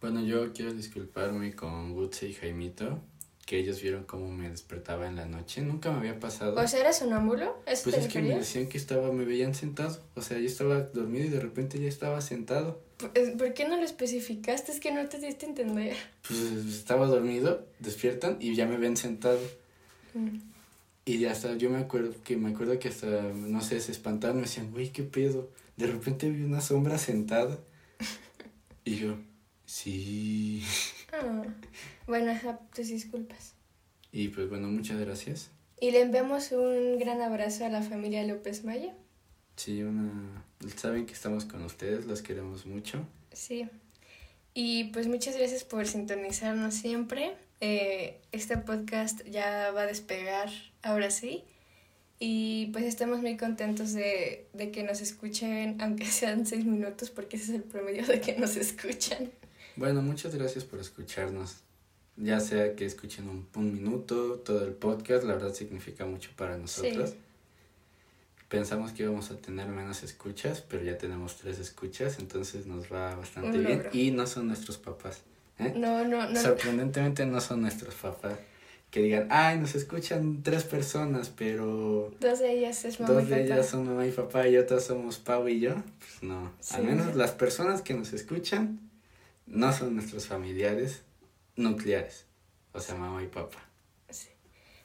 Bueno, 0.00 0.22
yo 0.22 0.52
quiero 0.52 0.72
disculparme 0.72 1.54
con 1.54 1.94
Gutse 1.94 2.28
y 2.28 2.34
Jaimito, 2.34 3.00
que 3.44 3.58
ellos 3.58 3.82
vieron 3.82 4.04
cómo 4.04 4.28
me 4.28 4.48
despertaba 4.48 5.06
en 5.06 5.16
la 5.16 5.26
noche. 5.26 5.60
Nunca 5.60 5.90
me 5.90 5.98
había 5.98 6.18
pasado. 6.18 6.60
¿O 6.60 6.66
sea, 6.66 6.80
eras 6.80 6.98
sonámbulo? 6.98 7.56
¿Eso 7.66 7.90
pues 7.90 7.96
es 7.96 8.12
que 8.12 8.22
me 8.22 8.36
decían 8.36 8.68
que 8.68 8.78
estaba, 8.78 9.12
me 9.12 9.24
veían 9.24 9.54
sentado. 9.54 10.00
O 10.14 10.22
sea, 10.22 10.38
yo 10.38 10.46
estaba 10.46 10.80
dormido 10.80 11.26
y 11.26 11.28
de 11.28 11.40
repente 11.40 11.78
ya 11.78 11.88
estaba 11.88 12.20
sentado. 12.20 12.80
¿Por 12.98 13.54
qué 13.54 13.68
no 13.68 13.76
lo 13.76 13.82
especificaste? 13.82 14.72
Es 14.72 14.80
que 14.80 14.92
no 14.92 15.06
te 15.08 15.18
diste 15.18 15.46
a 15.46 15.48
entender. 15.50 15.96
Pues 16.26 16.40
estaba 16.40 17.06
dormido, 17.06 17.66
despiertan 17.80 18.38
y 18.40 18.54
ya 18.54 18.66
me 18.66 18.78
ven 18.78 18.96
sentado. 18.96 19.40
Mm. 20.14 20.38
Y 21.04 21.18
ya 21.18 21.32
hasta, 21.32 21.54
yo 21.56 21.68
me 21.68 21.78
acuerdo 21.78 22.14
que 22.24 22.36
me 22.36 22.50
acuerdo 22.50 22.78
que 22.78 22.88
hasta, 22.88 23.06
no 23.06 23.60
sé, 23.60 23.80
se 23.80 23.92
espantaron, 23.92 24.36
me 24.36 24.42
decían, 24.42 24.70
güey, 24.70 24.90
qué 24.90 25.02
pedo. 25.02 25.50
De 25.76 25.86
repente 25.86 26.30
vi 26.30 26.44
una 26.44 26.62
sombra 26.62 26.96
sentada. 26.96 27.58
y 28.84 28.96
yo, 28.96 29.16
Sí. 29.66 30.62
Ah, 31.12 31.42
bueno, 32.06 32.32
tus 32.74 32.88
disculpas. 32.88 33.54
Y 34.12 34.28
pues 34.28 34.48
bueno, 34.48 34.68
muchas 34.68 35.00
gracias. 35.00 35.50
Y 35.80 35.90
le 35.90 36.00
enviamos 36.00 36.52
un 36.52 36.98
gran 36.98 37.20
abrazo 37.20 37.64
a 37.64 37.68
la 37.68 37.82
familia 37.82 38.24
López 38.24 38.64
Maya. 38.64 38.94
Sí, 39.56 39.82
una... 39.82 40.44
Saben 40.76 41.06
que 41.06 41.12
estamos 41.12 41.44
con 41.44 41.62
ustedes, 41.62 42.06
los 42.06 42.22
queremos 42.22 42.64
mucho. 42.64 43.06
Sí. 43.32 43.68
Y 44.54 44.84
pues 44.92 45.08
muchas 45.08 45.36
gracias 45.36 45.64
por 45.64 45.86
sintonizarnos 45.86 46.74
siempre. 46.74 47.34
Eh, 47.60 48.20
este 48.32 48.56
podcast 48.56 49.24
ya 49.24 49.72
va 49.72 49.82
a 49.82 49.86
despegar 49.86 50.50
ahora 50.82 51.10
sí. 51.10 51.44
Y 52.20 52.66
pues 52.66 52.84
estamos 52.84 53.20
muy 53.20 53.36
contentos 53.36 53.92
de, 53.92 54.46
de 54.52 54.70
que 54.70 54.84
nos 54.84 55.00
escuchen, 55.00 55.76
aunque 55.80 56.06
sean 56.06 56.46
seis 56.46 56.64
minutos, 56.64 57.10
porque 57.10 57.36
ese 57.36 57.46
es 57.46 57.60
el 57.60 57.64
promedio 57.64 58.06
de 58.06 58.20
que 58.20 58.38
nos 58.38 58.56
escuchan. 58.56 59.30
Bueno, 59.76 60.02
muchas 60.02 60.34
gracias 60.34 60.64
por 60.64 60.78
escucharnos. 60.78 61.56
Ya 62.16 62.38
sea 62.40 62.76
que 62.76 62.84
escuchen 62.84 63.28
un, 63.28 63.46
un 63.54 63.72
minuto, 63.72 64.34
todo 64.44 64.64
el 64.64 64.72
podcast, 64.72 65.24
la 65.24 65.34
verdad 65.34 65.52
significa 65.52 66.06
mucho 66.06 66.30
para 66.36 66.56
nosotros. 66.56 67.14
Pensamos 68.48 68.92
que 68.92 69.02
íbamos 69.02 69.32
a 69.32 69.36
tener 69.36 69.66
menos 69.66 70.04
escuchas, 70.04 70.60
pero 70.60 70.84
ya 70.84 70.96
tenemos 70.96 71.36
tres 71.38 71.58
escuchas, 71.58 72.20
entonces 72.20 72.66
nos 72.66 72.92
va 72.92 73.16
bastante 73.16 73.58
bien. 73.58 73.88
Y 73.92 74.12
no 74.12 74.28
son 74.28 74.46
nuestros 74.46 74.78
papás. 74.78 75.22
¿eh? 75.58 75.72
No, 75.76 76.06
no, 76.06 76.28
no. 76.30 76.40
Sorprendentemente 76.40 77.26
no 77.26 77.40
son 77.40 77.62
nuestros 77.62 77.94
papás. 77.96 78.38
Que 78.92 79.00
digan, 79.00 79.26
ay, 79.30 79.58
nos 79.58 79.74
escuchan 79.74 80.44
tres 80.44 80.62
personas, 80.62 81.32
pero... 81.36 82.12
Dos 82.20 82.38
de 82.38 82.52
ellas 82.52 82.84
es 82.84 83.00
mamá 83.00 83.14
Dos 83.14 83.28
de 83.28 83.42
ellas 83.42 83.66
son 83.66 83.86
mamá 83.86 84.06
y 84.06 84.12
papá 84.12 84.46
y 84.46 84.56
otras 84.56 84.84
somos 84.84 85.18
Pau 85.18 85.48
y 85.48 85.58
yo. 85.58 85.74
Pues 85.98 86.22
no. 86.22 86.52
Al 86.70 86.84
menos 86.84 87.16
las 87.16 87.32
personas 87.32 87.82
que 87.82 87.94
nos 87.94 88.12
escuchan 88.12 88.78
no 89.46 89.72
son 89.72 89.96
nuestros 89.96 90.28
familiares 90.28 91.02
nucleares, 91.56 92.26
o 92.72 92.80
sea, 92.80 92.94
mamá 92.94 93.22
y 93.22 93.26
papá. 93.26 93.68
Sí. 94.08 94.28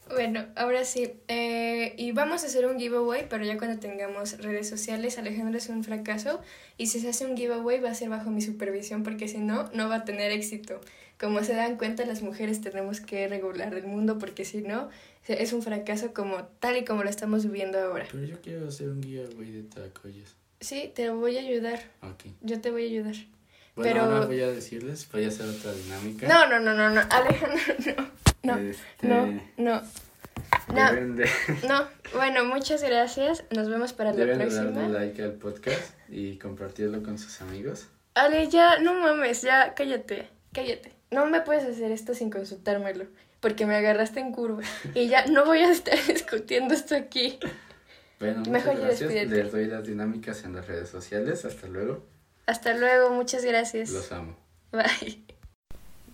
Bueno, 0.09 0.47
ahora 0.55 0.85
sí, 0.85 1.13
eh, 1.27 1.93
y 1.97 2.11
vamos 2.11 2.43
a 2.43 2.47
hacer 2.47 2.65
un 2.65 2.79
giveaway, 2.79 3.27
pero 3.29 3.45
ya 3.45 3.57
cuando 3.57 3.79
tengamos 3.79 4.39
redes 4.39 4.67
sociales, 4.67 5.17
Alejandro 5.17 5.57
es 5.57 5.69
un 5.69 5.83
fracaso, 5.83 6.41
y 6.77 6.87
si 6.87 6.99
se 6.99 7.09
hace 7.09 7.25
un 7.25 7.37
giveaway 7.37 7.79
va 7.79 7.91
a 7.91 7.95
ser 7.95 8.09
bajo 8.09 8.31
mi 8.31 8.41
supervisión, 8.41 9.03
porque 9.03 9.27
si 9.27 9.37
no, 9.37 9.69
no 9.73 9.89
va 9.89 9.95
a 9.95 10.05
tener 10.05 10.31
éxito. 10.31 10.81
Como 11.19 11.43
se 11.43 11.53
dan 11.53 11.77
cuenta, 11.77 12.05
las 12.05 12.21
mujeres 12.21 12.61
tenemos 12.61 13.01
que 13.01 13.27
regular 13.27 13.73
el 13.73 13.85
mundo, 13.85 14.17
porque 14.17 14.45
si 14.45 14.61
no, 14.61 14.89
es 15.27 15.51
un 15.51 15.61
fracaso 15.61 16.13
como 16.13 16.45
tal 16.45 16.77
y 16.77 16.85
como 16.85 17.03
lo 17.03 17.09
estamos 17.09 17.43
viviendo 17.45 17.77
ahora. 17.77 18.07
Pero 18.09 18.23
yo 18.23 18.41
quiero 18.41 18.69
hacer 18.69 18.89
un 18.89 19.03
giveaway 19.03 19.51
de 19.51 19.63
tacoyos. 19.63 20.37
Sí, 20.61 20.91
te 20.93 21.09
voy 21.09 21.37
a 21.37 21.41
ayudar. 21.41 21.79
Ok. 22.01 22.25
Yo 22.41 22.61
te 22.61 22.71
voy 22.71 22.83
a 22.83 22.87
ayudar. 22.87 23.15
Bueno, 23.79 23.93
pero... 23.93 24.13
ahora 24.13 24.25
voy 24.25 24.41
a 24.41 24.51
decirles, 24.51 25.07
voy 25.09 25.23
a 25.23 25.29
hacer 25.29 25.47
otra 25.47 25.71
dinámica. 25.71 26.27
No, 26.27 26.49
no, 26.49 26.59
no, 26.59 26.73
no, 26.73 26.89
no, 26.89 27.01
Alejandro, 27.09 27.95
no. 28.43 28.55
No, 28.55 28.57
este... 28.57 29.07
no, 29.07 29.41
no. 29.55 29.81
No, 30.73 30.91
no, 31.67 31.87
bueno, 32.13 32.43
muchas 32.43 32.83
gracias. 32.83 33.45
Nos 33.55 33.69
vemos 33.69 33.93
para 33.93 34.11
la 34.11 34.17
próxima. 34.17 34.63
Deben 34.63 34.75
darle 34.75 34.99
like 34.99 35.23
al 35.23 35.33
podcast 35.33 35.93
y 36.09 36.37
compartirlo 36.37 37.01
con 37.03 37.17
sus 37.17 37.39
amigos. 37.41 37.87
Ale, 38.15 38.49
ya, 38.49 38.79
no 38.79 38.95
mames, 38.95 39.43
ya, 39.43 39.73
cállate, 39.75 40.27
cállate. 40.51 40.91
No 41.09 41.25
me 41.27 41.39
puedes 41.39 41.63
hacer 41.63 41.91
esto 41.91 42.13
sin 42.13 42.29
consultármelo, 42.29 43.05
porque 43.39 43.65
me 43.65 43.77
agarraste 43.77 44.19
en 44.19 44.33
curva. 44.33 44.61
Y 44.93 45.07
ya 45.07 45.25
no 45.27 45.45
voy 45.45 45.59
a 45.59 45.71
estar 45.71 45.97
discutiendo 46.07 46.73
esto 46.73 46.97
aquí. 46.97 47.39
Bueno, 48.19 48.43
Mejor 48.49 48.73
muchas 48.75 49.01
gracias. 49.01 49.29
Les 49.29 49.51
doy 49.53 49.67
las 49.67 49.85
dinámicas 49.85 50.43
en 50.43 50.53
las 50.53 50.67
redes 50.67 50.89
sociales. 50.89 51.45
Hasta 51.45 51.67
luego. 51.67 52.18
Hasta 52.49 52.73
luego, 52.73 53.11
muchas 53.11 53.45
gracias. 53.45 53.91
Los 53.91 54.11
amo. 54.11 54.35
Bye. 54.71 55.19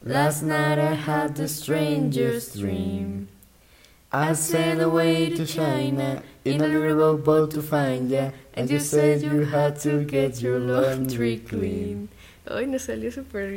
Last 0.04 0.44
night 0.44 0.78
I 0.78 0.94
had 0.94 1.34
the 1.36 1.48
strangest 1.48 2.60
dream. 2.60 3.30
I 4.12 4.34
sailed 4.34 4.82
away 4.82 5.30
to 5.30 5.46
China 5.46 6.22
in 6.44 6.60
a 6.60 6.68
little 6.68 7.16
boat 7.16 7.52
to 7.52 7.62
find 7.62 8.12
ya, 8.12 8.32
and 8.54 8.70
you 8.70 8.82
said 8.82 9.22
you 9.22 9.46
had 9.46 9.80
to 9.84 10.04
get 10.04 10.42
your 10.42 10.60
laundry 10.60 11.38
clean. 11.38 12.10
Ay, 12.46 12.66
nos 12.66 12.84
salió 12.84 13.12
súper 13.14 13.52
bien. 13.52 13.54